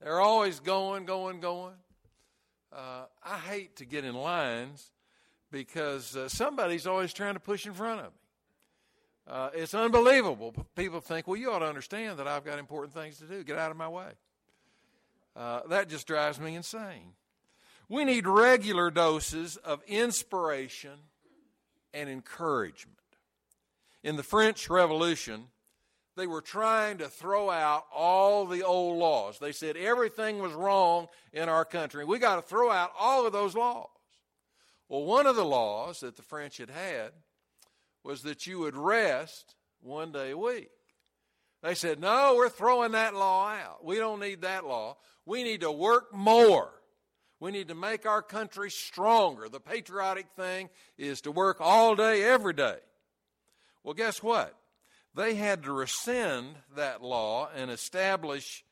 They're 0.00 0.20
always 0.20 0.60
going, 0.60 1.06
going, 1.06 1.40
going. 1.40 1.74
Uh, 2.72 3.06
I 3.24 3.38
hate 3.38 3.76
to 3.76 3.84
get 3.84 4.04
in 4.04 4.14
lines 4.14 4.90
because 5.50 6.16
uh, 6.16 6.28
somebody's 6.28 6.86
always 6.86 7.12
trying 7.12 7.34
to 7.34 7.40
push 7.40 7.66
in 7.66 7.72
front 7.72 8.00
of 8.00 8.06
me. 8.06 8.25
Uh, 9.28 9.50
it's 9.54 9.74
unbelievable. 9.74 10.54
People 10.76 11.00
think, 11.00 11.26
well, 11.26 11.36
you 11.36 11.50
ought 11.50 11.58
to 11.58 11.66
understand 11.66 12.18
that 12.18 12.28
I've 12.28 12.44
got 12.44 12.58
important 12.58 12.94
things 12.94 13.18
to 13.18 13.24
do. 13.24 13.42
Get 13.42 13.58
out 13.58 13.70
of 13.70 13.76
my 13.76 13.88
way. 13.88 14.12
Uh, 15.34 15.60
that 15.68 15.88
just 15.88 16.06
drives 16.06 16.40
me 16.40 16.54
insane. 16.54 17.12
We 17.88 18.04
need 18.04 18.26
regular 18.26 18.90
doses 18.90 19.56
of 19.58 19.82
inspiration 19.86 20.98
and 21.92 22.08
encouragement. 22.08 22.96
In 24.02 24.16
the 24.16 24.22
French 24.22 24.70
Revolution, 24.70 25.46
they 26.16 26.26
were 26.26 26.40
trying 26.40 26.98
to 26.98 27.08
throw 27.08 27.50
out 27.50 27.84
all 27.94 28.46
the 28.46 28.62
old 28.62 28.98
laws. 28.98 29.38
They 29.38 29.52
said 29.52 29.76
everything 29.76 30.38
was 30.38 30.52
wrong 30.52 31.08
in 31.32 31.48
our 31.48 31.64
country. 31.64 32.04
We 32.04 32.18
got 32.18 32.36
to 32.36 32.42
throw 32.42 32.70
out 32.70 32.92
all 32.98 33.26
of 33.26 33.32
those 33.32 33.54
laws. 33.54 33.88
Well, 34.88 35.04
one 35.04 35.26
of 35.26 35.36
the 35.36 35.44
laws 35.44 36.00
that 36.00 36.16
the 36.16 36.22
French 36.22 36.58
had 36.58 36.70
had 36.70 37.10
was 38.06 38.22
that 38.22 38.46
you 38.46 38.60
would 38.60 38.76
rest 38.76 39.56
one 39.82 40.12
day 40.12 40.30
a 40.30 40.38
week. 40.38 40.70
They 41.62 41.74
said, 41.74 41.98
no, 41.98 42.34
we're 42.36 42.48
throwing 42.48 42.92
that 42.92 43.14
law 43.14 43.48
out. 43.48 43.84
We 43.84 43.96
don't 43.96 44.20
need 44.20 44.42
that 44.42 44.64
law. 44.64 44.98
We 45.24 45.42
need 45.42 45.62
to 45.62 45.72
work 45.72 46.14
more. 46.14 46.70
We 47.40 47.50
need 47.50 47.68
to 47.68 47.74
make 47.74 48.06
our 48.06 48.22
country 48.22 48.70
stronger. 48.70 49.48
The 49.48 49.58
patriotic 49.58 50.28
thing 50.36 50.70
is 50.96 51.20
to 51.22 51.32
work 51.32 51.56
all 51.60 51.96
day, 51.96 52.22
every 52.22 52.52
day. 52.52 52.76
Well, 53.82 53.94
guess 53.94 54.22
what? 54.22 54.54
They 55.14 55.34
had 55.34 55.64
to 55.64 55.72
rescind 55.72 56.54
that 56.76 57.02
law 57.02 57.48
and 57.56 57.70
establish 57.70 58.64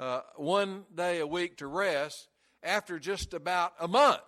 uh, 0.00 0.22
one 0.34 0.84
day 0.92 1.20
a 1.20 1.26
week 1.26 1.58
to 1.58 1.66
rest 1.68 2.28
after 2.62 2.98
just 2.98 3.34
about 3.34 3.72
a 3.78 3.86
month 3.86 4.20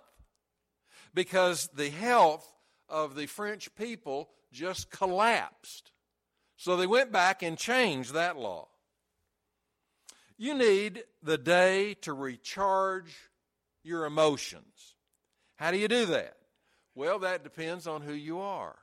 because 1.14 1.68
the 1.74 1.90
health 1.90 2.46
of 2.88 3.16
the 3.16 3.26
French 3.26 3.74
people 3.74 4.28
just 4.52 4.90
collapsed. 4.90 5.90
So 6.56 6.76
they 6.76 6.86
went 6.86 7.10
back 7.10 7.42
and 7.42 7.58
changed 7.58 8.14
that 8.14 8.36
law. 8.36 8.68
You 10.36 10.54
need 10.54 11.04
the 11.22 11.38
day 11.38 11.94
to 12.02 12.12
recharge 12.12 13.30
your 13.82 14.04
emotions. 14.04 14.96
How 15.56 15.70
do 15.70 15.78
you 15.78 15.88
do 15.88 16.06
that? 16.06 16.36
Well, 16.94 17.20
that 17.20 17.44
depends 17.44 17.86
on 17.86 18.02
who 18.02 18.12
you 18.12 18.40
are. 18.40 18.76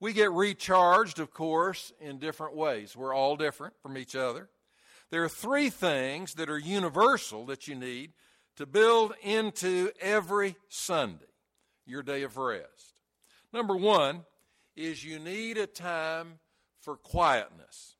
We 0.00 0.12
get 0.12 0.32
recharged, 0.32 1.18
of 1.18 1.32
course, 1.32 1.92
in 2.00 2.18
different 2.18 2.54
ways. 2.54 2.96
We're 2.96 3.14
all 3.14 3.36
different 3.36 3.74
from 3.82 3.96
each 3.96 4.16
other. 4.16 4.48
There 5.10 5.24
are 5.24 5.28
three 5.28 5.70
things 5.70 6.34
that 6.34 6.50
are 6.50 6.58
universal 6.58 7.46
that 7.46 7.68
you 7.68 7.74
need 7.74 8.12
to 8.56 8.66
build 8.66 9.14
into 9.22 9.90
every 10.00 10.56
Sunday, 10.68 11.24
your 11.86 12.02
day 12.02 12.22
of 12.22 12.36
rest. 12.36 12.93
Number 13.54 13.76
one 13.76 14.24
is 14.74 15.04
you 15.04 15.20
need 15.20 15.58
a 15.58 15.68
time 15.68 16.40
for 16.80 16.96
quietness. 16.96 17.94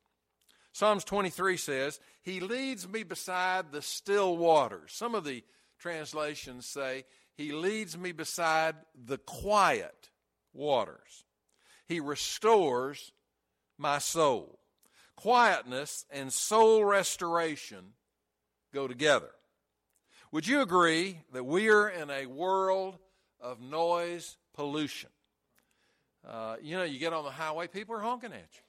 Psalms 0.73 1.05
23 1.05 1.57
says, 1.57 2.01
He 2.23 2.41
leads 2.41 2.89
me 2.89 3.05
beside 3.05 3.71
the 3.71 3.81
still 3.81 4.37
waters. 4.37 4.91
Some 4.93 5.15
of 5.15 5.23
the 5.23 5.45
translations 5.79 6.67
say, 6.67 7.05
He 7.37 7.53
leads 7.53 7.97
me 7.97 8.11
beside 8.11 8.75
the 9.07 9.19
quiet 9.19 10.11
waters. 10.53 11.25
He 11.87 12.01
restores 12.01 13.13
my 13.79 13.99
soul. 13.99 14.59
Quietness 15.15 16.05
and 16.11 16.33
soul 16.33 16.85
restoration 16.85 17.93
go 18.73 18.89
together. 18.89 19.31
Would 20.33 20.49
you 20.49 20.63
agree 20.63 21.21
that 21.33 21.45
we 21.45 21.69
are 21.69 21.89
in 21.89 22.11
a 22.11 22.27
world 22.27 22.99
of 23.41 23.61
noise 23.61 24.37
pollution? 24.53 25.11
Uh, 26.29 26.57
you 26.63 26.77
know, 26.77 26.85
you 26.85 26.99
get 26.99 27.13
on 27.13 27.25
the 27.25 27.31
highway, 27.31 27.67
people 27.67 27.95
are 27.97 28.01
honking 28.01 28.33
at 28.33 28.39
you. 28.39 28.63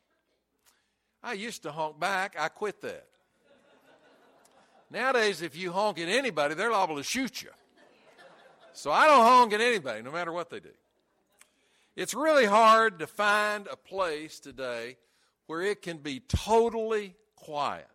I 1.23 1.33
used 1.33 1.63
to 1.63 1.71
honk 1.71 1.99
back, 1.99 2.35
I 2.37 2.49
quit 2.49 2.81
that. 2.81 3.07
Nowadays, 4.91 5.41
if 5.41 5.57
you 5.57 5.71
honk 5.71 5.99
at 5.99 6.07
anybody, 6.07 6.53
they're 6.53 6.71
liable 6.71 6.97
to 6.97 7.03
shoot 7.03 7.41
you. 7.41 7.49
So 8.73 8.91
I 8.91 9.05
don't 9.07 9.23
honk 9.23 9.53
at 9.53 9.61
anybody, 9.61 10.01
no 10.01 10.11
matter 10.11 10.31
what 10.31 10.49
they 10.49 10.59
do. 10.59 10.69
It's 11.95 12.13
really 12.13 12.45
hard 12.45 12.99
to 12.99 13.07
find 13.07 13.67
a 13.67 13.77
place 13.77 14.39
today 14.39 14.97
where 15.47 15.61
it 15.61 15.81
can 15.81 15.97
be 15.97 16.19
totally 16.19 17.15
quiet. 17.35 17.87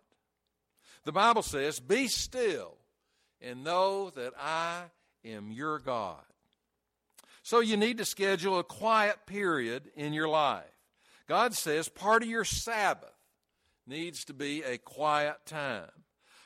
The 1.05 1.13
Bible 1.13 1.43
says, 1.43 1.81
Be 1.81 2.09
still 2.09 2.77
and 3.41 3.63
know 3.63 4.11
that 4.11 4.33
I 4.39 4.85
am 5.25 5.51
your 5.51 5.79
God. 5.79 6.23
So 7.51 7.59
you 7.59 7.77
need 7.77 7.99
to 7.99 8.05
schedule 8.05 8.61
a 8.61 8.63
quiet 8.63 9.27
period 9.27 9.91
in 9.97 10.13
your 10.13 10.29
life. 10.29 10.71
God 11.27 11.53
says 11.53 11.89
part 11.89 12.23
of 12.23 12.29
your 12.29 12.45
Sabbath 12.45 13.11
needs 13.89 14.25
to 14.27 14.33
be 14.33 14.63
a 14.63 14.79
quiet 14.79 15.39
time. 15.47 15.91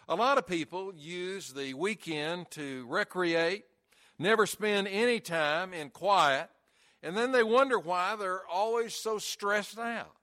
A 0.08 0.14
lot 0.14 0.38
of 0.38 0.46
people 0.46 0.94
use 0.96 1.52
the 1.52 1.74
weekend 1.74 2.50
to 2.52 2.86
recreate, 2.88 3.64
never 4.18 4.46
spend 4.46 4.88
any 4.88 5.20
time 5.20 5.74
in 5.74 5.90
quiet, 5.90 6.48
and 7.02 7.14
then 7.14 7.32
they 7.32 7.42
wonder 7.42 7.78
why 7.78 8.16
they're 8.16 8.46
always 8.50 8.94
so 8.94 9.18
stressed 9.18 9.78
out. 9.78 10.16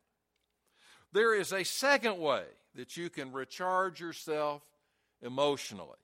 There 1.14 1.36
is 1.36 1.54
a 1.54 1.64
second 1.64 2.18
way 2.18 2.46
that 2.74 2.98
you 2.98 3.12
can 3.12 3.32
recharge 3.32 4.02
yourself 4.02 4.64
emotionally. 5.22 6.00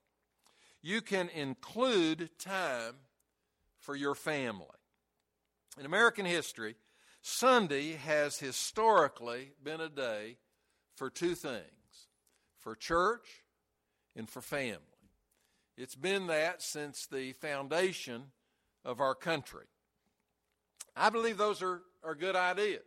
You 0.83 1.01
can 1.01 1.29
include 1.29 2.29
time 2.37 2.93
for 3.87 3.95
your 3.95 4.15
family. 4.15 4.65
In 5.79 5.85
American 5.85 6.25
history, 6.25 6.75
Sunday 7.21 7.93
has 7.93 8.37
historically 8.37 9.51
been 9.63 9.79
a 9.79 9.87
day 9.87 10.35
for 10.97 11.09
two 11.09 11.35
things 11.35 11.63
for 12.59 12.75
church 12.75 13.45
and 14.13 14.29
for 14.29 14.41
family. 14.41 14.81
It's 15.77 15.95
been 15.95 16.27
that 16.27 16.61
since 16.61 17.05
the 17.05 17.31
foundation 17.31 18.23
of 18.83 18.99
our 18.99 19.15
country. 19.15 19.67
I 20.93 21.09
believe 21.09 21.37
those 21.37 21.61
are, 21.61 21.83
are 22.03 22.13
good 22.13 22.35
ideas, 22.35 22.83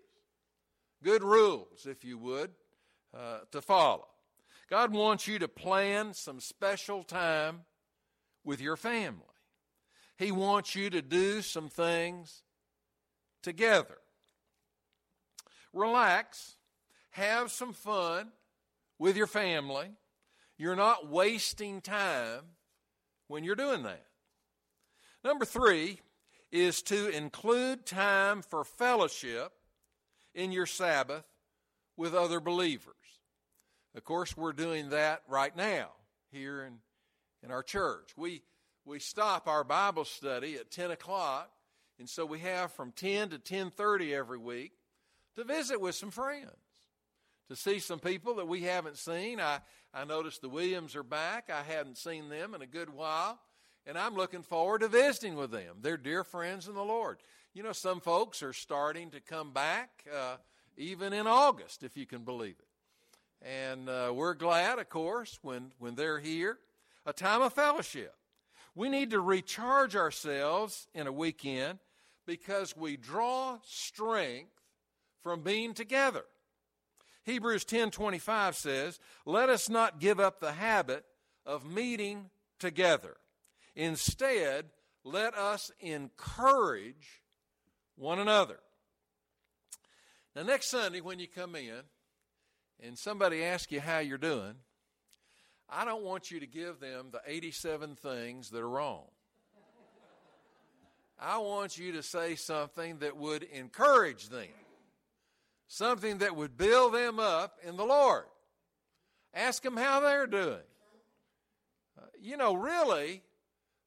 good 1.02 1.22
rules, 1.22 1.86
if 1.86 2.04
you 2.04 2.18
would, 2.18 2.50
uh, 3.16 3.38
to 3.52 3.62
follow. 3.62 4.06
God 4.68 4.92
wants 4.92 5.26
you 5.26 5.38
to 5.38 5.48
plan 5.48 6.12
some 6.12 6.40
special 6.40 7.02
time 7.04 7.60
with 8.44 8.60
your 8.60 8.76
family. 8.76 9.29
He 10.20 10.32
wants 10.32 10.74
you 10.74 10.90
to 10.90 11.00
do 11.00 11.40
some 11.40 11.70
things 11.70 12.42
together. 13.42 13.96
Relax, 15.72 16.56
have 17.12 17.50
some 17.50 17.72
fun 17.72 18.28
with 18.98 19.16
your 19.16 19.26
family. 19.26 19.88
You're 20.58 20.76
not 20.76 21.08
wasting 21.08 21.80
time 21.80 22.42
when 23.28 23.44
you're 23.44 23.54
doing 23.54 23.82
that. 23.84 24.04
Number 25.24 25.46
three 25.46 26.00
is 26.52 26.82
to 26.82 27.08
include 27.08 27.86
time 27.86 28.42
for 28.42 28.62
fellowship 28.62 29.52
in 30.34 30.52
your 30.52 30.66
Sabbath 30.66 31.24
with 31.96 32.14
other 32.14 32.40
believers. 32.40 32.94
Of 33.94 34.04
course, 34.04 34.36
we're 34.36 34.52
doing 34.52 34.90
that 34.90 35.22
right 35.26 35.56
now 35.56 35.92
here 36.30 36.62
in, 36.62 36.74
in 37.42 37.50
our 37.50 37.62
church. 37.62 38.10
We, 38.18 38.42
we 38.84 38.98
stop 38.98 39.46
our 39.46 39.64
Bible 39.64 40.04
study 40.04 40.56
at 40.56 40.70
10 40.70 40.90
o'clock, 40.90 41.50
and 41.98 42.08
so 42.08 42.24
we 42.24 42.40
have 42.40 42.72
from 42.72 42.92
10 42.92 43.30
to 43.30 43.38
10.30 43.38 44.12
every 44.12 44.38
week 44.38 44.72
to 45.36 45.44
visit 45.44 45.80
with 45.80 45.94
some 45.94 46.10
friends, 46.10 46.50
to 47.48 47.56
see 47.56 47.78
some 47.78 47.98
people 47.98 48.36
that 48.36 48.48
we 48.48 48.62
haven't 48.62 48.96
seen. 48.96 49.40
I, 49.40 49.60
I 49.92 50.04
noticed 50.04 50.40
the 50.40 50.48
Williams 50.48 50.96
are 50.96 51.02
back. 51.02 51.50
I 51.50 51.62
hadn't 51.62 51.98
seen 51.98 52.28
them 52.28 52.54
in 52.54 52.62
a 52.62 52.66
good 52.66 52.90
while, 52.90 53.38
and 53.86 53.98
I'm 53.98 54.14
looking 54.14 54.42
forward 54.42 54.80
to 54.80 54.88
visiting 54.88 55.36
with 55.36 55.50
them. 55.50 55.76
They're 55.80 55.96
dear 55.96 56.24
friends 56.24 56.68
in 56.68 56.74
the 56.74 56.84
Lord. 56.84 57.18
You 57.52 57.62
know, 57.62 57.72
some 57.72 58.00
folks 58.00 58.42
are 58.42 58.52
starting 58.52 59.10
to 59.10 59.20
come 59.20 59.52
back 59.52 60.04
uh, 60.14 60.36
even 60.76 61.12
in 61.12 61.26
August, 61.26 61.82
if 61.82 61.96
you 61.96 62.06
can 62.06 62.24
believe 62.24 62.56
it. 62.58 63.46
And 63.46 63.88
uh, 63.88 64.12
we're 64.14 64.34
glad, 64.34 64.78
of 64.78 64.88
course, 64.88 65.38
when, 65.42 65.72
when 65.78 65.94
they're 65.94 66.20
here. 66.20 66.58
A 67.06 67.12
time 67.12 67.42
of 67.42 67.52
fellowship. 67.52 68.14
We 68.74 68.88
need 68.88 69.10
to 69.10 69.20
recharge 69.20 69.96
ourselves 69.96 70.88
in 70.94 71.06
a 71.06 71.12
weekend 71.12 71.80
because 72.26 72.76
we 72.76 72.96
draw 72.96 73.58
strength 73.64 74.52
from 75.22 75.42
being 75.42 75.74
together. 75.74 76.24
Hebrews 77.24 77.64
10:25 77.64 78.56
says, 78.56 78.98
"Let 79.24 79.48
us 79.48 79.68
not 79.68 80.00
give 80.00 80.18
up 80.18 80.40
the 80.40 80.52
habit 80.52 81.04
of 81.44 81.64
meeting 81.64 82.30
together. 82.58 83.20
Instead, 83.74 84.72
let 85.04 85.34
us 85.34 85.70
encourage 85.80 87.22
one 87.96 88.18
another." 88.18 88.60
Now 90.34 90.42
next 90.42 90.68
Sunday 90.68 91.00
when 91.00 91.18
you 91.18 91.28
come 91.28 91.56
in, 91.56 91.88
and 92.78 92.98
somebody 92.98 93.44
asks 93.44 93.70
you 93.72 93.80
how 93.80 93.98
you're 93.98 94.16
doing, 94.16 94.64
I 95.70 95.84
don't 95.84 96.02
want 96.02 96.30
you 96.30 96.40
to 96.40 96.46
give 96.46 96.80
them 96.80 97.08
the 97.12 97.20
87 97.26 97.96
things 97.96 98.50
that 98.50 98.60
are 98.60 98.68
wrong. 98.68 99.04
I 101.18 101.38
want 101.38 101.78
you 101.78 101.92
to 101.92 102.02
say 102.02 102.34
something 102.34 102.98
that 102.98 103.16
would 103.16 103.42
encourage 103.42 104.30
them, 104.30 104.48
something 105.68 106.18
that 106.18 106.34
would 106.34 106.56
build 106.56 106.94
them 106.94 107.18
up 107.18 107.58
in 107.66 107.76
the 107.76 107.84
Lord. 107.84 108.24
Ask 109.34 109.62
them 109.62 109.76
how 109.76 110.00
they're 110.00 110.26
doing. 110.26 110.66
Uh, 111.98 112.06
you 112.20 112.36
know, 112.36 112.54
really 112.54 113.22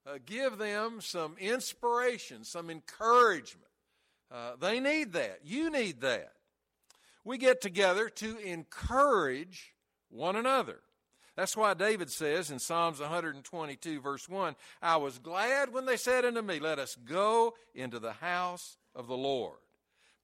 uh, 0.06 0.20
give 0.26 0.58
them 0.58 1.02
some 1.02 1.36
inspiration, 1.40 2.44
some 2.44 2.70
encouragement. 2.70 3.68
Uh, 4.32 4.52
they 4.60 4.80
need 4.80 5.14
that. 5.14 5.40
You 5.44 5.72
need 5.72 6.02
that 6.02 6.34
we 7.24 7.38
get 7.38 7.62
together 7.62 8.10
to 8.10 8.38
encourage 8.40 9.74
one 10.10 10.36
another. 10.36 10.82
That's 11.36 11.58
why 11.58 11.74
David 11.74 12.12
says 12.12 12.52
in 12.52 12.60
Psalms 12.60 13.00
122, 13.00 14.02
verse 14.02 14.30
1 14.30 14.56
I 14.82 14.98
was 14.98 15.18
glad 15.18 15.74
when 15.74 15.86
they 15.86 15.98
said 15.98 16.26
unto 16.26 16.42
me, 16.42 16.60
Let 16.60 16.80
us 16.80 16.96
go 16.96 17.56
into 17.74 18.00
the 18.00 18.14
house 18.14 18.78
of 18.96 19.08
the 19.08 19.18
Lord, 19.18 19.58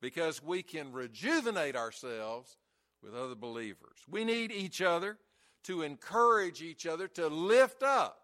because 0.02 0.44
we 0.44 0.62
can 0.62 0.92
rejuvenate 0.92 1.76
ourselves 1.76 2.58
with 3.02 3.16
other 3.16 3.36
believers. 3.36 3.98
We 4.08 4.24
need 4.24 4.52
each 4.52 4.82
other 4.82 5.18
to 5.64 5.82
encourage 5.82 6.62
each 6.62 6.86
other, 6.86 7.08
to 7.08 7.28
lift 7.28 7.82
up 7.82 8.20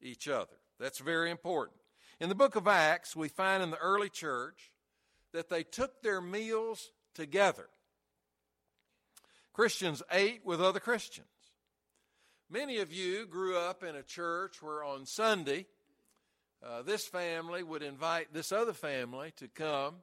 each 0.00 0.28
other. 0.28 0.56
That's 0.80 0.98
very 0.98 1.30
important. 1.30 1.76
In 2.20 2.28
the 2.28 2.34
book 2.34 2.56
of 2.56 2.66
Acts, 2.66 3.14
we 3.14 3.28
find 3.28 3.62
in 3.62 3.70
the 3.70 3.78
early 3.78 4.08
church 4.08 4.72
that 5.32 5.48
they 5.48 5.62
took 5.62 6.02
their 6.02 6.20
meals 6.20 6.90
together. 7.14 7.68
Christians 9.52 10.02
ate 10.10 10.44
with 10.44 10.60
other 10.60 10.80
Christians. 10.80 11.26
Many 12.50 12.78
of 12.78 12.90
you 12.90 13.26
grew 13.26 13.58
up 13.58 13.82
in 13.82 13.94
a 13.94 14.02
church 14.02 14.62
where 14.62 14.82
on 14.82 15.04
Sunday, 15.04 15.66
uh, 16.64 16.80
this 16.80 17.06
family 17.06 17.62
would 17.62 17.82
invite 17.82 18.32
this 18.32 18.52
other 18.52 18.72
family 18.72 19.34
to 19.36 19.48
come 19.48 19.96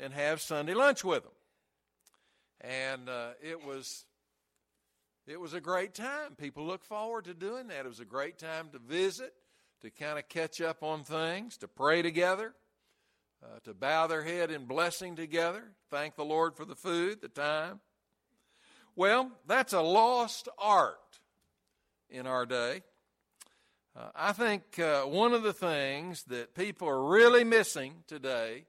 and 0.00 0.14
have 0.14 0.40
Sunday 0.40 0.72
lunch 0.72 1.04
with 1.04 1.22
them. 1.22 1.32
And 2.62 3.10
uh, 3.10 3.32
it 3.42 3.62
was 3.66 4.06
it 5.26 5.38
was 5.38 5.52
a 5.52 5.60
great 5.60 5.92
time. 5.92 6.34
People 6.38 6.64
look 6.64 6.82
forward 6.82 7.26
to 7.26 7.34
doing 7.34 7.66
that. 7.68 7.84
It 7.84 7.88
was 7.88 8.00
a 8.00 8.06
great 8.06 8.38
time 8.38 8.70
to 8.72 8.78
visit, 8.78 9.34
to 9.82 9.90
kind 9.90 10.18
of 10.18 10.30
catch 10.30 10.62
up 10.62 10.82
on 10.82 11.04
things, 11.04 11.58
to 11.58 11.68
pray 11.68 12.00
together, 12.00 12.54
uh, 13.44 13.58
to 13.64 13.74
bow 13.74 14.06
their 14.06 14.22
head 14.22 14.50
in 14.50 14.64
blessing 14.64 15.14
together, 15.14 15.64
thank 15.90 16.16
the 16.16 16.24
Lord 16.24 16.56
for 16.56 16.64
the 16.64 16.74
food, 16.74 17.20
the 17.20 17.28
time. 17.28 17.80
Well, 18.96 19.30
that's 19.46 19.74
a 19.74 19.82
lost 19.82 20.48
art 20.58 20.96
in 22.12 22.26
our 22.26 22.46
day. 22.46 22.82
Uh, 23.96 24.08
I 24.14 24.32
think 24.32 24.78
uh, 24.78 25.02
one 25.02 25.32
of 25.32 25.42
the 25.42 25.52
things 25.52 26.24
that 26.24 26.54
people 26.54 26.88
are 26.88 27.04
really 27.04 27.44
missing 27.44 28.04
today 28.06 28.64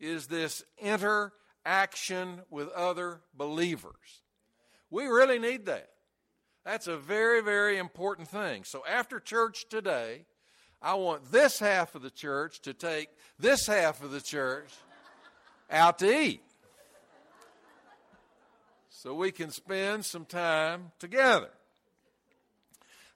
is 0.00 0.26
this 0.26 0.64
interaction 0.78 2.40
with 2.50 2.68
other 2.70 3.20
believers. 3.34 4.22
We 4.90 5.06
really 5.06 5.38
need 5.38 5.66
that. 5.66 5.90
That's 6.64 6.86
a 6.86 6.96
very, 6.96 7.42
very 7.42 7.76
important 7.76 8.28
thing. 8.28 8.64
So 8.64 8.82
after 8.88 9.20
church 9.20 9.68
today, 9.68 10.24
I 10.80 10.94
want 10.94 11.30
this 11.30 11.58
half 11.58 11.94
of 11.94 12.02
the 12.02 12.10
church 12.10 12.60
to 12.62 12.74
take 12.74 13.08
this 13.38 13.66
half 13.66 14.02
of 14.02 14.10
the 14.10 14.20
church 14.20 14.72
out 15.70 15.98
to 15.98 16.22
eat 16.22 16.42
so 18.88 19.14
we 19.14 19.30
can 19.30 19.50
spend 19.50 20.04
some 20.04 20.24
time 20.24 20.92
together. 20.98 21.50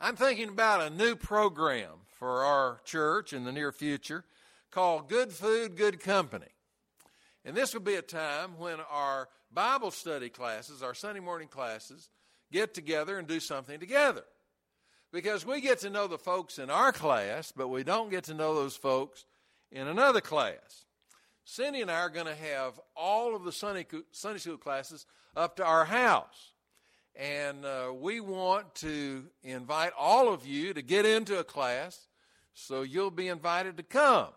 I'm 0.01 0.15
thinking 0.15 0.49
about 0.49 0.81
a 0.81 0.95
new 0.95 1.17
program 1.17 1.91
for 2.19 2.45
our 2.45 2.81
church 2.85 3.33
in 3.33 3.43
the 3.45 3.51
near 3.51 3.73
future 3.73 4.25
called 4.71 5.09
Good 5.09 5.33
Food, 5.33 5.77
Good 5.77 5.99
Company. 5.99 6.47
And 7.45 7.57
this 7.57 7.75
will 7.75 7.81
be 7.81 7.97
a 7.97 8.03
time 8.03 8.59
when 8.59 8.79
our 8.93 9.29
Bible 9.53 9.91
study 9.91 10.29
classes, 10.29 10.85
our 10.85 10.95
Sunday 10.95 11.19
morning 11.19 11.49
classes, 11.49 12.11
get 12.53 12.75
together 12.75 13.19
and 13.19 13.27
do 13.27 13.41
something 13.41 13.81
together. 13.81 14.23
Because 15.13 15.45
we 15.45 15.61
get 15.61 15.81
to 15.81 15.91
know 15.91 16.07
the 16.07 16.19
folks 16.19 16.61
in 16.61 16.71
our 16.71 16.93
class, 16.93 17.51
but 17.51 17.67
we 17.67 17.83
don't 17.83 18.11
get 18.11 18.25
to 18.25 18.35
know 18.35 18.55
those 18.55 18.77
folks 18.77 19.25
in 19.73 19.89
another 19.89 20.21
class. 20.21 20.85
Cindy 21.45 21.81
and 21.81 21.91
I 21.91 22.01
are 22.01 22.11
going 22.11 22.27
to 22.27 22.37
have 22.37 22.79
all 22.95 23.35
of 23.35 23.43
the 23.43 23.53
Sunday, 23.53 23.85
Sunday 24.13 24.39
school 24.39 24.59
classes 24.59 25.07
up 25.35 25.57
to 25.57 25.65
our 25.65 25.87
house. 25.87 26.53
And 27.19 27.65
uh, 27.65 27.93
we 27.99 28.21
want 28.21 28.77
to 28.77 29.25
invite 29.43 29.91
all 29.99 30.33
of 30.33 30.47
you 30.47 30.73
to 30.73 30.83
get 30.83 31.05
into 31.05 31.41
a 31.41 31.45
class 31.45 32.07
so 32.55 32.83
you'll 32.83 33.11
be 33.11 33.27
invited 33.27 33.77
to 33.79 33.83
come. 33.83 34.29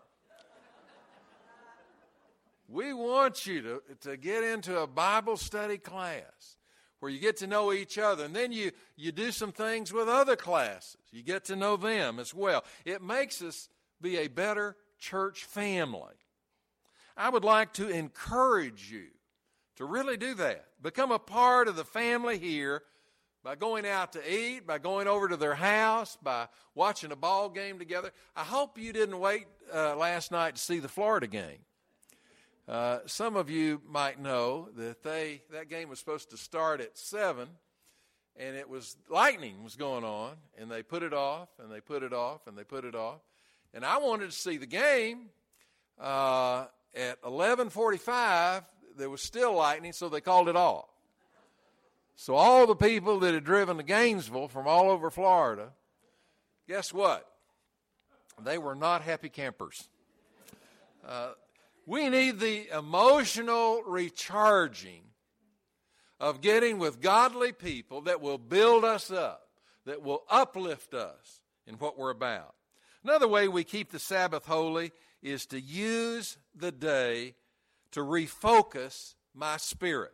we 2.68 2.92
want 2.92 3.46
you 3.46 3.62
to, 3.62 3.82
to 4.00 4.16
get 4.16 4.42
into 4.42 4.80
a 4.80 4.88
Bible 4.88 5.36
study 5.36 5.78
class 5.78 6.56
where 6.98 7.10
you 7.10 7.20
get 7.20 7.36
to 7.36 7.46
know 7.46 7.72
each 7.72 7.98
other. 7.98 8.24
And 8.24 8.34
then 8.34 8.50
you, 8.50 8.72
you 8.96 9.12
do 9.12 9.30
some 9.30 9.52
things 9.52 9.92
with 9.92 10.08
other 10.08 10.34
classes. 10.34 10.96
You 11.12 11.22
get 11.22 11.44
to 11.46 11.56
know 11.56 11.76
them 11.76 12.18
as 12.18 12.34
well. 12.34 12.64
It 12.84 13.00
makes 13.00 13.42
us 13.42 13.68
be 14.00 14.18
a 14.18 14.26
better 14.26 14.74
church 14.98 15.44
family. 15.44 16.14
I 17.16 17.28
would 17.28 17.44
like 17.44 17.74
to 17.74 17.88
encourage 17.88 18.90
you 18.90 19.06
to 19.76 19.84
really 19.84 20.16
do 20.16 20.34
that. 20.34 20.66
Become 20.82 21.12
a 21.12 21.18
part 21.18 21.68
of 21.68 21.76
the 21.76 21.84
family 21.84 22.38
here 22.38 22.82
by 23.42 23.56
going 23.56 23.86
out 23.86 24.12
to 24.12 24.32
eat, 24.32 24.66
by 24.66 24.78
going 24.78 25.08
over 25.08 25.28
to 25.28 25.36
their 25.36 25.54
house, 25.54 26.16
by 26.22 26.46
watching 26.74 27.10
a 27.10 27.16
ball 27.16 27.48
game 27.48 27.78
together. 27.78 28.12
I 28.36 28.44
hope 28.44 28.78
you 28.78 28.92
didn't 28.92 29.18
wait 29.18 29.46
uh, 29.74 29.96
last 29.96 30.30
night 30.30 30.56
to 30.56 30.60
see 30.60 30.78
the 30.78 30.88
Florida 30.88 31.26
game. 31.26 31.58
Uh, 32.68 33.00
some 33.06 33.34
of 33.34 33.50
you 33.50 33.82
might 33.88 34.20
know 34.20 34.68
that 34.76 35.02
they 35.02 35.42
that 35.50 35.68
game 35.68 35.88
was 35.88 35.98
supposed 35.98 36.30
to 36.30 36.36
start 36.36 36.80
at 36.80 36.96
seven, 36.96 37.48
and 38.36 38.54
it 38.56 38.68
was 38.68 38.96
lightning 39.08 39.64
was 39.64 39.74
going 39.74 40.04
on, 40.04 40.34
and 40.56 40.70
they 40.70 40.82
put 40.82 41.02
it 41.02 41.12
off, 41.12 41.48
and 41.58 41.72
they 41.72 41.80
put 41.80 42.04
it 42.04 42.12
off, 42.12 42.46
and 42.46 42.56
they 42.56 42.62
put 42.62 42.84
it 42.84 42.94
off, 42.94 43.20
and 43.74 43.84
I 43.84 43.98
wanted 43.98 44.30
to 44.30 44.36
see 44.36 44.58
the 44.58 44.66
game. 44.66 45.30
Uh, 46.00 46.66
at 46.94 47.18
eleven 47.24 47.68
forty-five, 47.68 48.62
there 48.96 49.10
was 49.10 49.22
still 49.22 49.54
lightning, 49.54 49.92
so 49.92 50.08
they 50.08 50.20
called 50.20 50.48
it 50.48 50.56
off. 50.56 50.88
So 52.16 52.34
all 52.34 52.66
the 52.66 52.76
people 52.76 53.20
that 53.20 53.34
had 53.34 53.44
driven 53.44 53.78
to 53.78 53.82
Gainesville 53.82 54.48
from 54.48 54.66
all 54.66 54.90
over 54.90 55.10
Florida, 55.10 55.70
guess 56.68 56.92
what? 56.92 57.26
They 58.42 58.58
were 58.58 58.74
not 58.74 59.02
happy 59.02 59.28
campers. 59.28 59.88
Uh, 61.06 61.32
we 61.86 62.08
need 62.08 62.38
the 62.38 62.68
emotional 62.68 63.82
recharging 63.82 65.02
of 66.20 66.40
getting 66.40 66.78
with 66.78 67.00
godly 67.00 67.52
people 67.52 68.02
that 68.02 68.20
will 68.20 68.38
build 68.38 68.84
us 68.84 69.10
up, 69.10 69.48
that 69.84 70.02
will 70.02 70.22
uplift 70.30 70.94
us 70.94 71.40
in 71.66 71.74
what 71.74 71.98
we're 71.98 72.10
about. 72.10 72.54
Another 73.02 73.26
way 73.26 73.48
we 73.48 73.64
keep 73.64 73.90
the 73.90 73.98
Sabbath 73.98 74.46
holy 74.46 74.92
is 75.22 75.46
to 75.46 75.60
use 75.60 76.38
the 76.54 76.70
day 76.70 77.34
to 77.92 78.00
refocus 78.00 79.14
my 79.34 79.56
spirit. 79.56 80.12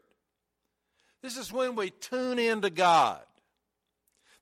This 1.22 1.36
is 1.36 1.52
when 1.52 1.74
we 1.74 1.90
tune 1.90 2.38
into 2.38 2.70
God. 2.70 3.22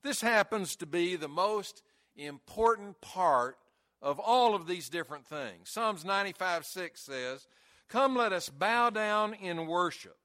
This 0.03 0.21
happens 0.21 0.75
to 0.77 0.85
be 0.85 1.15
the 1.15 1.27
most 1.27 1.81
important 2.15 3.01
part 3.01 3.57
of 4.01 4.19
all 4.19 4.53
of 4.53 4.67
these 4.67 4.89
different 4.89 5.25
things. 5.25 5.69
Psalms 5.69 6.05
95 6.05 6.65
6 6.65 7.01
says, 7.01 7.47
Come, 7.89 8.15
let 8.15 8.33
us 8.33 8.49
bow 8.49 8.89
down 8.89 9.33
in 9.33 9.67
worship 9.67 10.17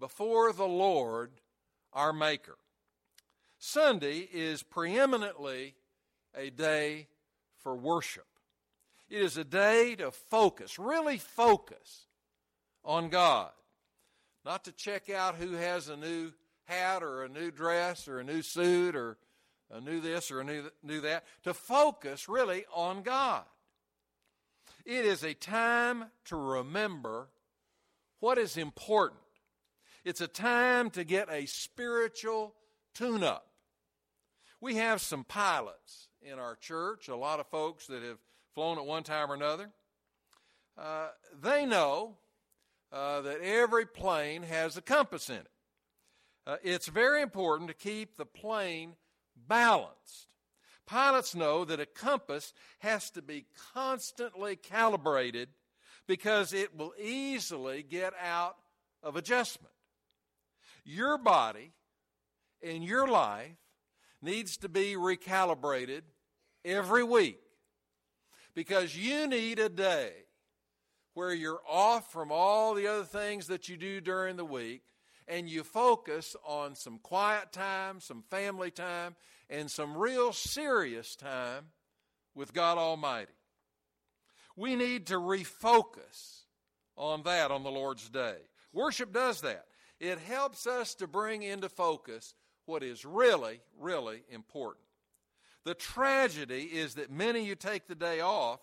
before 0.00 0.52
the 0.52 0.66
Lord 0.66 1.30
our 1.92 2.12
Maker. 2.12 2.56
Sunday 3.58 4.28
is 4.32 4.62
preeminently 4.62 5.74
a 6.34 6.50
day 6.50 7.06
for 7.60 7.76
worship. 7.76 8.26
It 9.08 9.22
is 9.22 9.36
a 9.36 9.44
day 9.44 9.94
to 9.96 10.10
focus, 10.10 10.78
really 10.78 11.18
focus 11.18 12.06
on 12.84 13.08
God. 13.08 13.50
Not 14.44 14.64
to 14.64 14.72
check 14.72 15.08
out 15.10 15.36
who 15.36 15.52
has 15.52 15.88
a 15.88 15.96
new 15.96 16.32
hat 16.64 17.02
or 17.02 17.24
a 17.24 17.28
new 17.28 17.50
dress 17.50 18.08
or 18.08 18.18
a 18.18 18.24
new 18.24 18.42
suit 18.42 18.96
or 18.96 19.16
a 19.70 19.80
new 19.80 20.00
this 20.00 20.30
or 20.30 20.40
a 20.40 20.44
new, 20.44 20.64
new 20.82 21.00
that, 21.00 21.24
to 21.44 21.54
focus 21.54 22.28
really 22.28 22.64
on 22.74 23.02
God. 23.02 23.44
It 24.84 25.04
is 25.04 25.22
a 25.22 25.34
time 25.34 26.06
to 26.26 26.36
remember 26.36 27.28
what 28.20 28.38
is 28.38 28.56
important. 28.56 29.20
It's 30.04 30.20
a 30.20 30.28
time 30.28 30.90
to 30.90 31.04
get 31.04 31.28
a 31.30 31.46
spiritual 31.46 32.54
tune 32.94 33.22
up. 33.22 33.46
We 34.60 34.76
have 34.76 35.00
some 35.00 35.24
pilots 35.24 36.08
in 36.20 36.38
our 36.38 36.56
church, 36.56 37.08
a 37.08 37.16
lot 37.16 37.40
of 37.40 37.46
folks 37.46 37.86
that 37.86 38.02
have 38.02 38.18
flown 38.54 38.78
at 38.78 38.84
one 38.84 39.02
time 39.02 39.30
or 39.30 39.34
another. 39.34 39.70
Uh, 40.76 41.08
they 41.40 41.66
know 41.66 42.16
uh, 42.92 43.22
that 43.22 43.40
every 43.40 43.86
plane 43.86 44.42
has 44.42 44.76
a 44.76 44.82
compass 44.82 45.30
in 45.30 45.36
it. 45.36 45.48
Uh, 46.46 46.56
it's 46.62 46.88
very 46.88 47.22
important 47.22 47.68
to 47.68 47.74
keep 47.74 48.16
the 48.16 48.26
plane 48.26 48.94
balanced. 49.48 50.28
Pilots 50.86 51.34
know 51.34 51.64
that 51.64 51.80
a 51.80 51.86
compass 51.86 52.52
has 52.80 53.10
to 53.10 53.22
be 53.22 53.46
constantly 53.72 54.56
calibrated 54.56 55.48
because 56.06 56.52
it 56.52 56.76
will 56.76 56.92
easily 57.00 57.82
get 57.82 58.12
out 58.20 58.56
of 59.02 59.16
adjustment. 59.16 59.72
Your 60.84 61.16
body 61.16 61.72
and 62.62 62.84
your 62.84 63.06
life 63.06 63.56
needs 64.20 64.56
to 64.58 64.68
be 64.68 64.94
recalibrated 64.96 66.02
every 66.64 67.04
week 67.04 67.40
because 68.54 68.96
you 68.96 69.26
need 69.26 69.58
a 69.58 69.68
day 69.68 70.12
where 71.14 71.32
you're 71.32 71.60
off 71.68 72.10
from 72.10 72.30
all 72.32 72.74
the 72.74 72.86
other 72.86 73.04
things 73.04 73.46
that 73.48 73.68
you 73.68 73.76
do 73.76 74.00
during 74.00 74.36
the 74.36 74.44
week 74.44 74.82
and 75.28 75.48
you 75.48 75.62
focus 75.62 76.34
on 76.44 76.74
some 76.74 76.98
quiet 76.98 77.52
time, 77.52 78.00
some 78.00 78.22
family 78.30 78.70
time, 78.70 79.14
and 79.48 79.70
some 79.70 79.96
real 79.96 80.32
serious 80.32 81.14
time 81.16 81.66
with 82.34 82.52
God 82.52 82.78
Almighty. 82.78 83.32
We 84.56 84.76
need 84.76 85.06
to 85.06 85.14
refocus 85.14 86.42
on 86.96 87.22
that 87.22 87.50
on 87.50 87.62
the 87.62 87.70
Lord's 87.70 88.08
day. 88.08 88.36
Worship 88.72 89.12
does 89.12 89.40
that. 89.42 89.66
It 90.00 90.18
helps 90.18 90.66
us 90.66 90.94
to 90.96 91.06
bring 91.06 91.42
into 91.42 91.68
focus 91.68 92.34
what 92.66 92.82
is 92.82 93.04
really, 93.04 93.60
really 93.78 94.22
important. 94.30 94.84
The 95.64 95.74
tragedy 95.74 96.64
is 96.64 96.94
that 96.94 97.10
many 97.10 97.44
you 97.44 97.54
take 97.54 97.86
the 97.86 97.94
day 97.94 98.20
off 98.20 98.60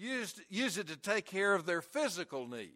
use, 0.00 0.40
use 0.48 0.78
it 0.78 0.88
to 0.88 0.96
take 0.96 1.26
care 1.26 1.54
of 1.54 1.66
their 1.66 1.82
physical 1.82 2.48
needs, 2.48 2.72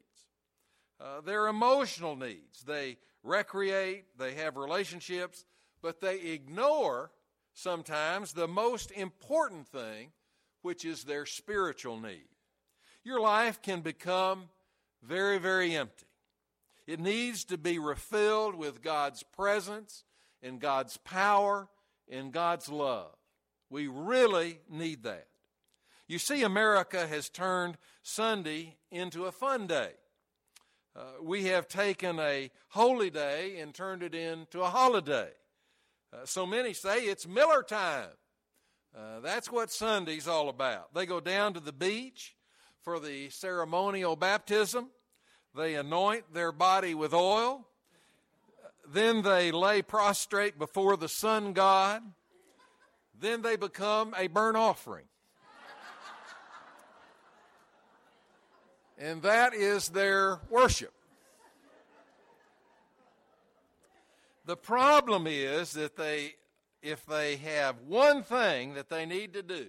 uh, 1.00 1.20
their 1.22 1.46
emotional 1.46 2.16
needs. 2.16 2.62
They 2.66 2.98
recreate, 3.22 4.04
they 4.18 4.34
have 4.34 4.56
relationships, 4.56 5.44
but 5.82 6.00
they 6.00 6.20
ignore 6.20 7.10
sometimes 7.54 8.32
the 8.32 8.48
most 8.48 8.90
important 8.92 9.66
thing, 9.68 10.12
which 10.62 10.84
is 10.84 11.04
their 11.04 11.26
spiritual 11.26 11.98
need. 11.98 12.28
Your 13.04 13.20
life 13.20 13.60
can 13.62 13.80
become 13.80 14.48
very, 15.02 15.38
very 15.38 15.74
empty. 15.74 16.06
It 16.86 17.00
needs 17.00 17.44
to 17.44 17.58
be 17.58 17.78
refilled 17.78 18.54
with 18.54 18.82
God's 18.82 19.22
presence 19.22 20.04
and 20.42 20.60
God's 20.60 20.96
power 20.98 21.68
and 22.10 22.32
God's 22.32 22.68
love. 22.68 23.14
We 23.70 23.86
really 23.86 24.60
need 24.70 25.04
that. 25.04 25.26
You 26.06 26.18
see, 26.18 26.42
America 26.42 27.06
has 27.06 27.28
turned 27.30 27.78
Sunday 28.02 28.76
into 28.90 29.24
a 29.24 29.32
fun 29.32 29.66
day. 29.66 29.92
Uh, 30.94 31.02
we 31.22 31.46
have 31.46 31.66
taken 31.66 32.20
a 32.20 32.50
holy 32.68 33.10
day 33.10 33.58
and 33.58 33.74
turned 33.74 34.02
it 34.02 34.14
into 34.14 34.60
a 34.60 34.68
holiday. 34.68 35.30
Uh, 36.12 36.18
so 36.24 36.46
many 36.46 36.72
say 36.72 37.00
it's 37.00 37.26
Miller 37.26 37.62
time. 37.62 38.10
Uh, 38.96 39.20
that's 39.20 39.50
what 39.50 39.72
Sunday's 39.72 40.28
all 40.28 40.48
about. 40.48 40.94
They 40.94 41.06
go 41.06 41.20
down 41.20 41.54
to 41.54 41.60
the 41.60 41.72
beach 41.72 42.36
for 42.82 43.00
the 43.00 43.30
ceremonial 43.30 44.14
baptism. 44.14 44.90
They 45.56 45.74
anoint 45.74 46.32
their 46.32 46.52
body 46.52 46.94
with 46.94 47.14
oil. 47.14 47.66
Then 48.86 49.22
they 49.22 49.50
lay 49.50 49.82
prostrate 49.82 50.58
before 50.58 50.96
the 50.96 51.08
sun 51.08 51.54
god. 51.54 52.02
Then 53.18 53.42
they 53.42 53.56
become 53.56 54.14
a 54.16 54.26
burnt 54.26 54.56
offering. 54.56 55.06
And 58.98 59.22
that 59.22 59.54
is 59.54 59.88
their 59.88 60.40
worship. 60.50 60.92
The 64.46 64.56
problem 64.56 65.26
is 65.26 65.72
that 65.72 65.96
they, 65.96 66.34
if 66.82 67.06
they 67.06 67.36
have 67.36 67.80
one 67.86 68.22
thing 68.22 68.74
that 68.74 68.90
they 68.90 69.06
need 69.06 69.32
to 69.34 69.42
do, 69.42 69.68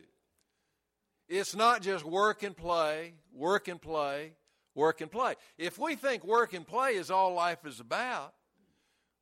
it's 1.30 1.56
not 1.56 1.82
just 1.82 2.04
work 2.04 2.44
and 2.44 2.56
play, 2.56 3.14
work 3.34 3.68
and 3.68 3.82
play, 3.82 4.34
work 4.76 5.02
and 5.02 5.10
play. 5.10 5.36
If 5.58 5.80
we 5.80 5.96
think 5.96 6.24
work 6.26 6.54
and 6.54 6.68
play 6.68 6.96
is 6.96 7.10
all 7.10 7.34
life 7.34 7.66
is 7.66 7.80
about, 7.80 8.34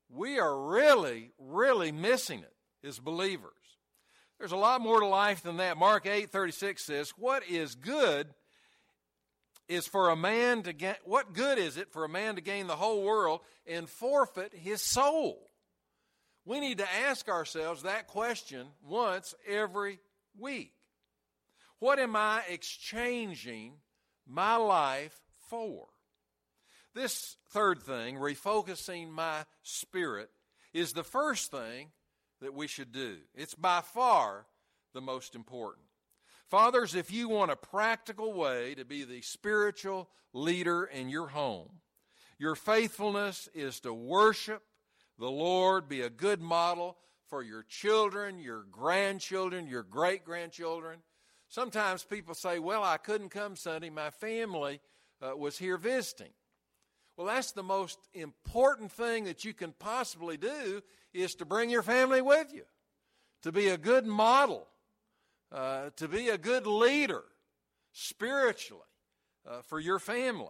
we 0.10 0.40
are 0.40 0.60
really, 0.60 1.32
really 1.38 1.92
missing 1.92 2.40
it 2.40 2.88
as 2.88 3.00
believers. 3.00 3.52
There's 4.40 4.52
a 4.52 4.58
lot 4.58 4.82
more 4.82 5.00
to 5.00 5.06
life 5.06 5.44
than 5.44 5.58
that. 5.58 5.78
Mark 5.78 6.06
8 6.06 6.32
36 6.32 6.84
says, 6.84 7.14
What 7.18 7.48
is 7.48 7.76
good 7.76 8.34
is 9.74 9.88
for 9.88 10.10
a 10.10 10.16
man 10.16 10.64
to 10.64 10.74
get, 10.74 11.00
what 11.06 11.34
good 11.34 11.58
is 11.58 11.78
it 11.78 11.92
for 11.92 12.04
a 12.04 12.10
man 12.10 12.36
to 12.36 12.42
gain 12.42 12.68
the 12.68 12.76
whole 12.76 13.04
world 13.04 13.42
and 13.66 13.90
forfeit 13.90 14.54
his 14.54 14.82
soul? 14.82 15.50
We 16.46 16.60
need 16.60 16.80
to 16.80 16.94
ask 17.08 17.30
ourselves 17.30 17.84
that 17.84 18.08
question 18.08 18.68
once 18.86 19.34
every 19.48 20.00
week. 20.38 20.74
What 21.80 22.00
am 22.00 22.16
I 22.16 22.44
exchanging 22.50 23.74
my 24.28 24.56
life 24.56 25.20
for? 25.50 25.88
This 26.94 27.38
third 27.50 27.82
thing, 27.82 28.18
refocusing 28.18 29.10
my 29.10 29.46
spirit, 29.64 30.30
is 30.74 30.94
the 30.94 31.04
first 31.04 31.52
thing 31.52 31.92
that 32.42 32.54
we 32.54 32.68
should 32.68 32.92
do. 32.92 33.18
It's 33.34 33.56
by 33.56 33.82
far 33.82 34.46
the 34.94 35.02
most 35.02 35.36
important. 35.36 35.86
Fathers, 36.54 36.94
if 36.94 37.12
you 37.12 37.30
want 37.30 37.50
a 37.50 37.56
practical 37.56 38.32
way 38.32 38.76
to 38.76 38.86
be 38.86 39.06
the 39.06 39.22
spiritual 39.22 40.08
leader 40.34 40.84
in 40.84 41.10
your 41.10 41.26
home, 41.26 41.80
your 42.38 42.54
faithfulness 42.54 43.50
is 43.56 43.80
to 43.80 43.92
worship 43.92 44.62
the 45.18 45.32
Lord, 45.32 45.90
be 45.90 46.02
a 46.02 46.12
good 46.12 46.44
model 46.44 46.96
for 47.26 47.42
your 47.42 47.64
children, 47.64 48.38
your 48.38 48.66
grandchildren, 48.70 49.66
your 49.66 49.82
great 49.82 50.24
grandchildren. 50.24 51.00
Sometimes 51.50 52.04
people 52.04 52.36
say, 52.36 52.60
Well, 52.60 52.84
I 52.84 52.98
couldn't 52.98 53.30
come 53.30 53.56
Sunday. 53.56 53.90
My 53.90 54.12
family 54.12 54.80
uh, 55.24 55.36
was 55.36 55.58
here 55.58 55.78
visiting. 55.78 56.34
Well, 57.18 57.26
that's 57.26 57.54
the 57.54 57.64
most 57.64 57.98
important 58.14 58.92
thing 58.92 59.24
that 59.24 59.44
you 59.44 59.56
can 59.56 59.74
possibly 59.80 60.38
do 60.38 60.84
is 61.16 61.34
to 61.34 61.46
bring 61.46 61.72
your 61.72 61.82
family 61.82 62.22
with 62.22 62.54
you, 62.54 62.66
to 63.42 63.52
be 63.52 63.70
a 63.70 63.78
good 63.80 64.06
model, 64.06 64.68
uh, 65.54 65.92
to 65.98 66.08
be 66.08 66.30
a 66.30 66.38
good 66.38 66.66
leader 66.66 67.24
spiritually 67.92 68.82
uh, 69.48 69.62
for 69.62 69.80
your 69.80 70.00
family. 70.00 70.48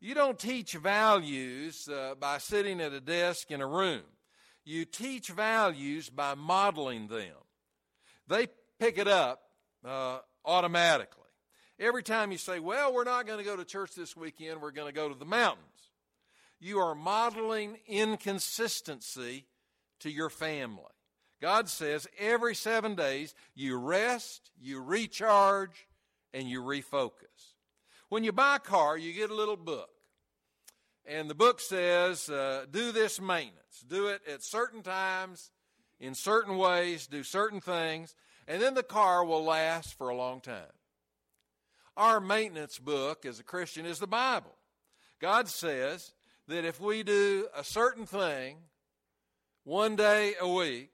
You 0.00 0.14
don't 0.14 0.38
teach 0.38 0.74
values 0.74 1.88
uh, 1.88 2.14
by 2.18 2.38
sitting 2.38 2.80
at 2.80 2.92
a 2.92 3.00
desk 3.00 3.50
in 3.50 3.60
a 3.60 3.66
room. 3.66 4.02
You 4.64 4.84
teach 4.84 5.28
values 5.28 6.08
by 6.08 6.34
modeling 6.34 7.08
them. 7.08 7.34
They 8.28 8.48
pick 8.78 8.98
it 8.98 9.08
up 9.08 9.42
uh, 9.84 10.18
automatically. 10.44 11.22
Every 11.78 12.02
time 12.02 12.30
you 12.30 12.38
say, 12.38 12.60
Well, 12.60 12.94
we're 12.94 13.04
not 13.04 13.26
going 13.26 13.38
to 13.38 13.44
go 13.44 13.56
to 13.56 13.64
church 13.64 13.94
this 13.94 14.16
weekend, 14.16 14.60
we're 14.60 14.70
going 14.70 14.88
to 14.88 14.94
go 14.94 15.08
to 15.08 15.18
the 15.18 15.24
mountains, 15.24 15.90
you 16.60 16.78
are 16.78 16.94
modeling 16.94 17.78
inconsistency 17.88 19.46
to 20.00 20.10
your 20.10 20.30
family. 20.30 20.91
God 21.42 21.68
says 21.68 22.06
every 22.20 22.54
seven 22.54 22.94
days 22.94 23.34
you 23.56 23.76
rest, 23.76 24.52
you 24.60 24.80
recharge, 24.80 25.88
and 26.32 26.48
you 26.48 26.62
refocus. 26.62 27.56
When 28.08 28.22
you 28.22 28.30
buy 28.30 28.56
a 28.56 28.60
car, 28.60 28.96
you 28.96 29.12
get 29.12 29.28
a 29.28 29.34
little 29.34 29.56
book. 29.56 29.90
And 31.04 31.28
the 31.28 31.34
book 31.34 31.58
says, 31.58 32.28
uh, 32.30 32.66
do 32.70 32.92
this 32.92 33.20
maintenance. 33.20 33.84
Do 33.88 34.06
it 34.06 34.22
at 34.32 34.44
certain 34.44 34.82
times, 34.82 35.50
in 35.98 36.14
certain 36.14 36.56
ways, 36.56 37.08
do 37.08 37.24
certain 37.24 37.60
things, 37.60 38.14
and 38.46 38.62
then 38.62 38.74
the 38.74 38.84
car 38.84 39.24
will 39.24 39.42
last 39.42 39.98
for 39.98 40.10
a 40.10 40.16
long 40.16 40.40
time. 40.40 40.62
Our 41.96 42.20
maintenance 42.20 42.78
book 42.78 43.26
as 43.26 43.40
a 43.40 43.44
Christian 43.44 43.84
is 43.84 43.98
the 43.98 44.06
Bible. 44.06 44.54
God 45.20 45.48
says 45.48 46.12
that 46.46 46.64
if 46.64 46.80
we 46.80 47.02
do 47.02 47.48
a 47.56 47.64
certain 47.64 48.06
thing 48.06 48.58
one 49.64 49.96
day 49.96 50.34
a 50.40 50.48
week, 50.48 50.90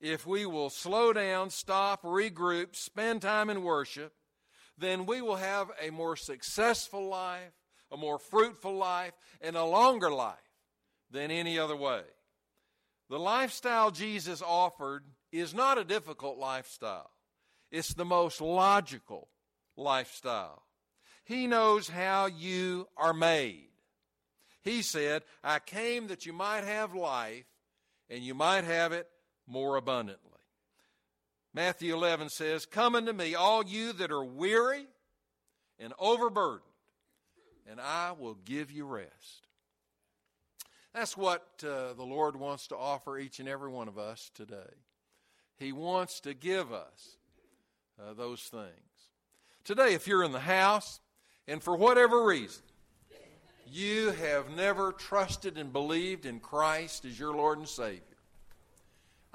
if 0.00 0.26
we 0.26 0.46
will 0.46 0.70
slow 0.70 1.12
down, 1.12 1.50
stop, 1.50 2.02
regroup, 2.02 2.76
spend 2.76 3.22
time 3.22 3.50
in 3.50 3.62
worship, 3.62 4.12
then 4.78 5.06
we 5.06 5.22
will 5.22 5.36
have 5.36 5.70
a 5.80 5.90
more 5.90 6.16
successful 6.16 7.08
life, 7.08 7.52
a 7.90 7.96
more 7.96 8.18
fruitful 8.18 8.76
life, 8.76 9.12
and 9.40 9.56
a 9.56 9.64
longer 9.64 10.10
life 10.10 10.36
than 11.10 11.30
any 11.30 11.58
other 11.58 11.76
way. 11.76 12.02
The 13.08 13.18
lifestyle 13.18 13.90
Jesus 13.90 14.42
offered 14.42 15.04
is 15.32 15.54
not 15.54 15.78
a 15.78 15.84
difficult 15.84 16.38
lifestyle, 16.38 17.10
it's 17.70 17.94
the 17.94 18.04
most 18.04 18.40
logical 18.40 19.28
lifestyle. 19.76 20.62
He 21.24 21.48
knows 21.48 21.88
how 21.88 22.26
you 22.26 22.86
are 22.96 23.12
made. 23.12 23.70
He 24.62 24.82
said, 24.82 25.22
I 25.42 25.58
came 25.58 26.06
that 26.08 26.24
you 26.24 26.32
might 26.32 26.62
have 26.62 26.94
life 26.94 27.46
and 28.08 28.22
you 28.22 28.32
might 28.32 28.64
have 28.64 28.92
it 28.92 29.08
more 29.46 29.76
abundantly. 29.76 30.20
Matthew 31.54 31.94
11 31.94 32.28
says, 32.28 32.66
Come 32.66 32.94
unto 32.94 33.12
me, 33.12 33.34
all 33.34 33.64
you 33.64 33.92
that 33.94 34.10
are 34.10 34.24
weary 34.24 34.86
and 35.78 35.92
overburdened, 35.98 36.62
and 37.68 37.80
I 37.80 38.12
will 38.12 38.34
give 38.34 38.70
you 38.70 38.84
rest. 38.84 39.46
That's 40.92 41.16
what 41.16 41.46
uh, 41.62 41.92
the 41.92 42.04
Lord 42.04 42.36
wants 42.36 42.68
to 42.68 42.76
offer 42.76 43.18
each 43.18 43.38
and 43.40 43.48
every 43.48 43.70
one 43.70 43.88
of 43.88 43.98
us 43.98 44.30
today. 44.34 44.56
He 45.58 45.72
wants 45.72 46.20
to 46.20 46.34
give 46.34 46.72
us 46.72 47.16
uh, 48.00 48.14
those 48.14 48.42
things. 48.42 48.70
Today, 49.64 49.94
if 49.94 50.06
you're 50.06 50.24
in 50.24 50.32
the 50.32 50.40
house 50.40 51.00
and 51.48 51.62
for 51.62 51.76
whatever 51.76 52.24
reason 52.24 52.62
you 53.68 54.10
have 54.12 54.50
never 54.56 54.92
trusted 54.92 55.58
and 55.58 55.72
believed 55.72 56.24
in 56.24 56.38
Christ 56.38 57.04
as 57.04 57.18
your 57.18 57.34
Lord 57.34 57.58
and 57.58 57.68
Savior, 57.68 58.15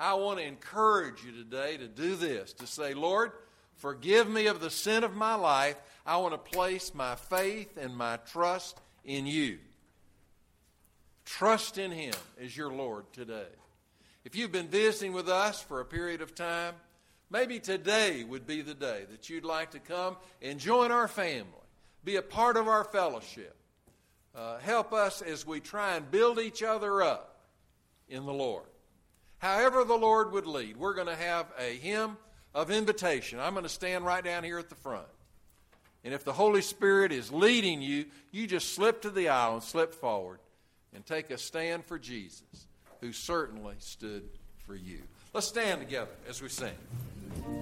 I 0.02 0.16
want 0.16 0.40
to 0.40 0.46
encourage 0.46 1.24
you 1.24 1.32
today 1.32 1.78
to 1.78 1.88
do 1.88 2.16
this 2.16 2.54
to 2.54 2.68
say, 2.68 2.94
Lord, 2.94 3.32
forgive 3.76 4.30
me 4.30 4.48
of 4.48 4.60
the 4.60 4.70
sin 4.70 5.04
of 5.04 5.16
my 5.16 5.36
life. 5.36 5.76
I 6.06 6.18
want 6.18 6.34
to 6.34 6.52
place 6.52 6.94
my 6.94 7.16
faith 7.16 7.78
and 7.78 7.96
my 7.96 8.18
trust 8.18 8.80
in 9.06 9.28
you. 9.28 9.60
Trust 11.24 11.78
in 11.78 11.92
Him 11.92 12.16
as 12.42 12.58
your 12.58 12.72
Lord 12.72 13.06
today. 13.14 13.48
If 14.26 14.36
you've 14.36 14.52
been 14.52 14.68
visiting 14.68 15.14
with 15.14 15.30
us 15.30 15.62
for 15.62 15.80
a 15.80 15.86
period 15.86 16.22
of 16.22 16.36
time, 16.36 16.74
Maybe 17.32 17.60
today 17.60 18.26
would 18.26 18.46
be 18.46 18.62
the 18.62 18.74
day 18.74 19.06
that 19.10 19.30
you'd 19.30 19.46
like 19.46 19.72
to 19.72 19.80
come 19.80 20.18
and 20.42 20.60
join 20.60 20.92
our 20.92 21.08
family, 21.08 21.46
be 22.04 22.18
a 22.18 22.22
part 22.22 22.58
of 22.58 22.68
our 22.68 22.84
fellowship. 22.84 23.56
Uh, 24.36 24.58
help 24.60 24.92
us 24.92 25.22
as 25.22 25.48
we 25.48 25.62
try 25.62 25.96
and 25.96 26.12
build 26.12 26.40
each 26.40 26.62
other 26.62 27.02
up 27.02 27.40
in 28.10 28.26
the 28.26 28.34
Lord. 28.34 28.66
However, 29.41 29.84
the 29.84 29.97
Lord 29.97 30.32
would 30.34 30.45
lead, 30.45 30.77
we're 30.77 30.93
going 30.93 31.08
to 31.08 31.15
have 31.15 31.47
a 31.58 31.75
hymn 31.77 32.15
of 32.54 32.69
invitation. 32.69 33.39
I'm 33.39 33.54
going 33.54 33.63
to 33.63 33.69
stand 33.69 34.06
right 34.06 34.23
down 34.23 34.43
here 34.43 34.60
at 34.60 34.69
the 34.69 34.75
front. 34.75 35.08
And 36.04 36.13
if 36.13 36.23
the 36.23 36.34
Holy 36.34 36.62
Spirit 36.62 37.12
is 37.12 37.32
leading 37.32 37.82
you, 37.82 38.06
you 38.32 38.45
just 38.45 38.75
slip 38.75 39.01
to 39.01 39.10
the 39.10 39.30
aisle 39.30 39.56
and 39.56 39.63
slip 39.63 39.95
forward 39.95 40.39
and 40.93 41.04
take 41.04 41.32
a 41.32 41.39
stand 41.39 41.86
for 41.86 41.97
Jesus, 41.97 42.67
who 42.99 43.12
certainly 43.12 43.75
stood 43.80 44.30
for 44.67 44.75
you. 44.75 44.99
Let's 45.34 45.47
stand 45.47 45.82
together 45.82 46.12
as 46.30 46.39
we 46.39 46.49
sing. 46.49 47.62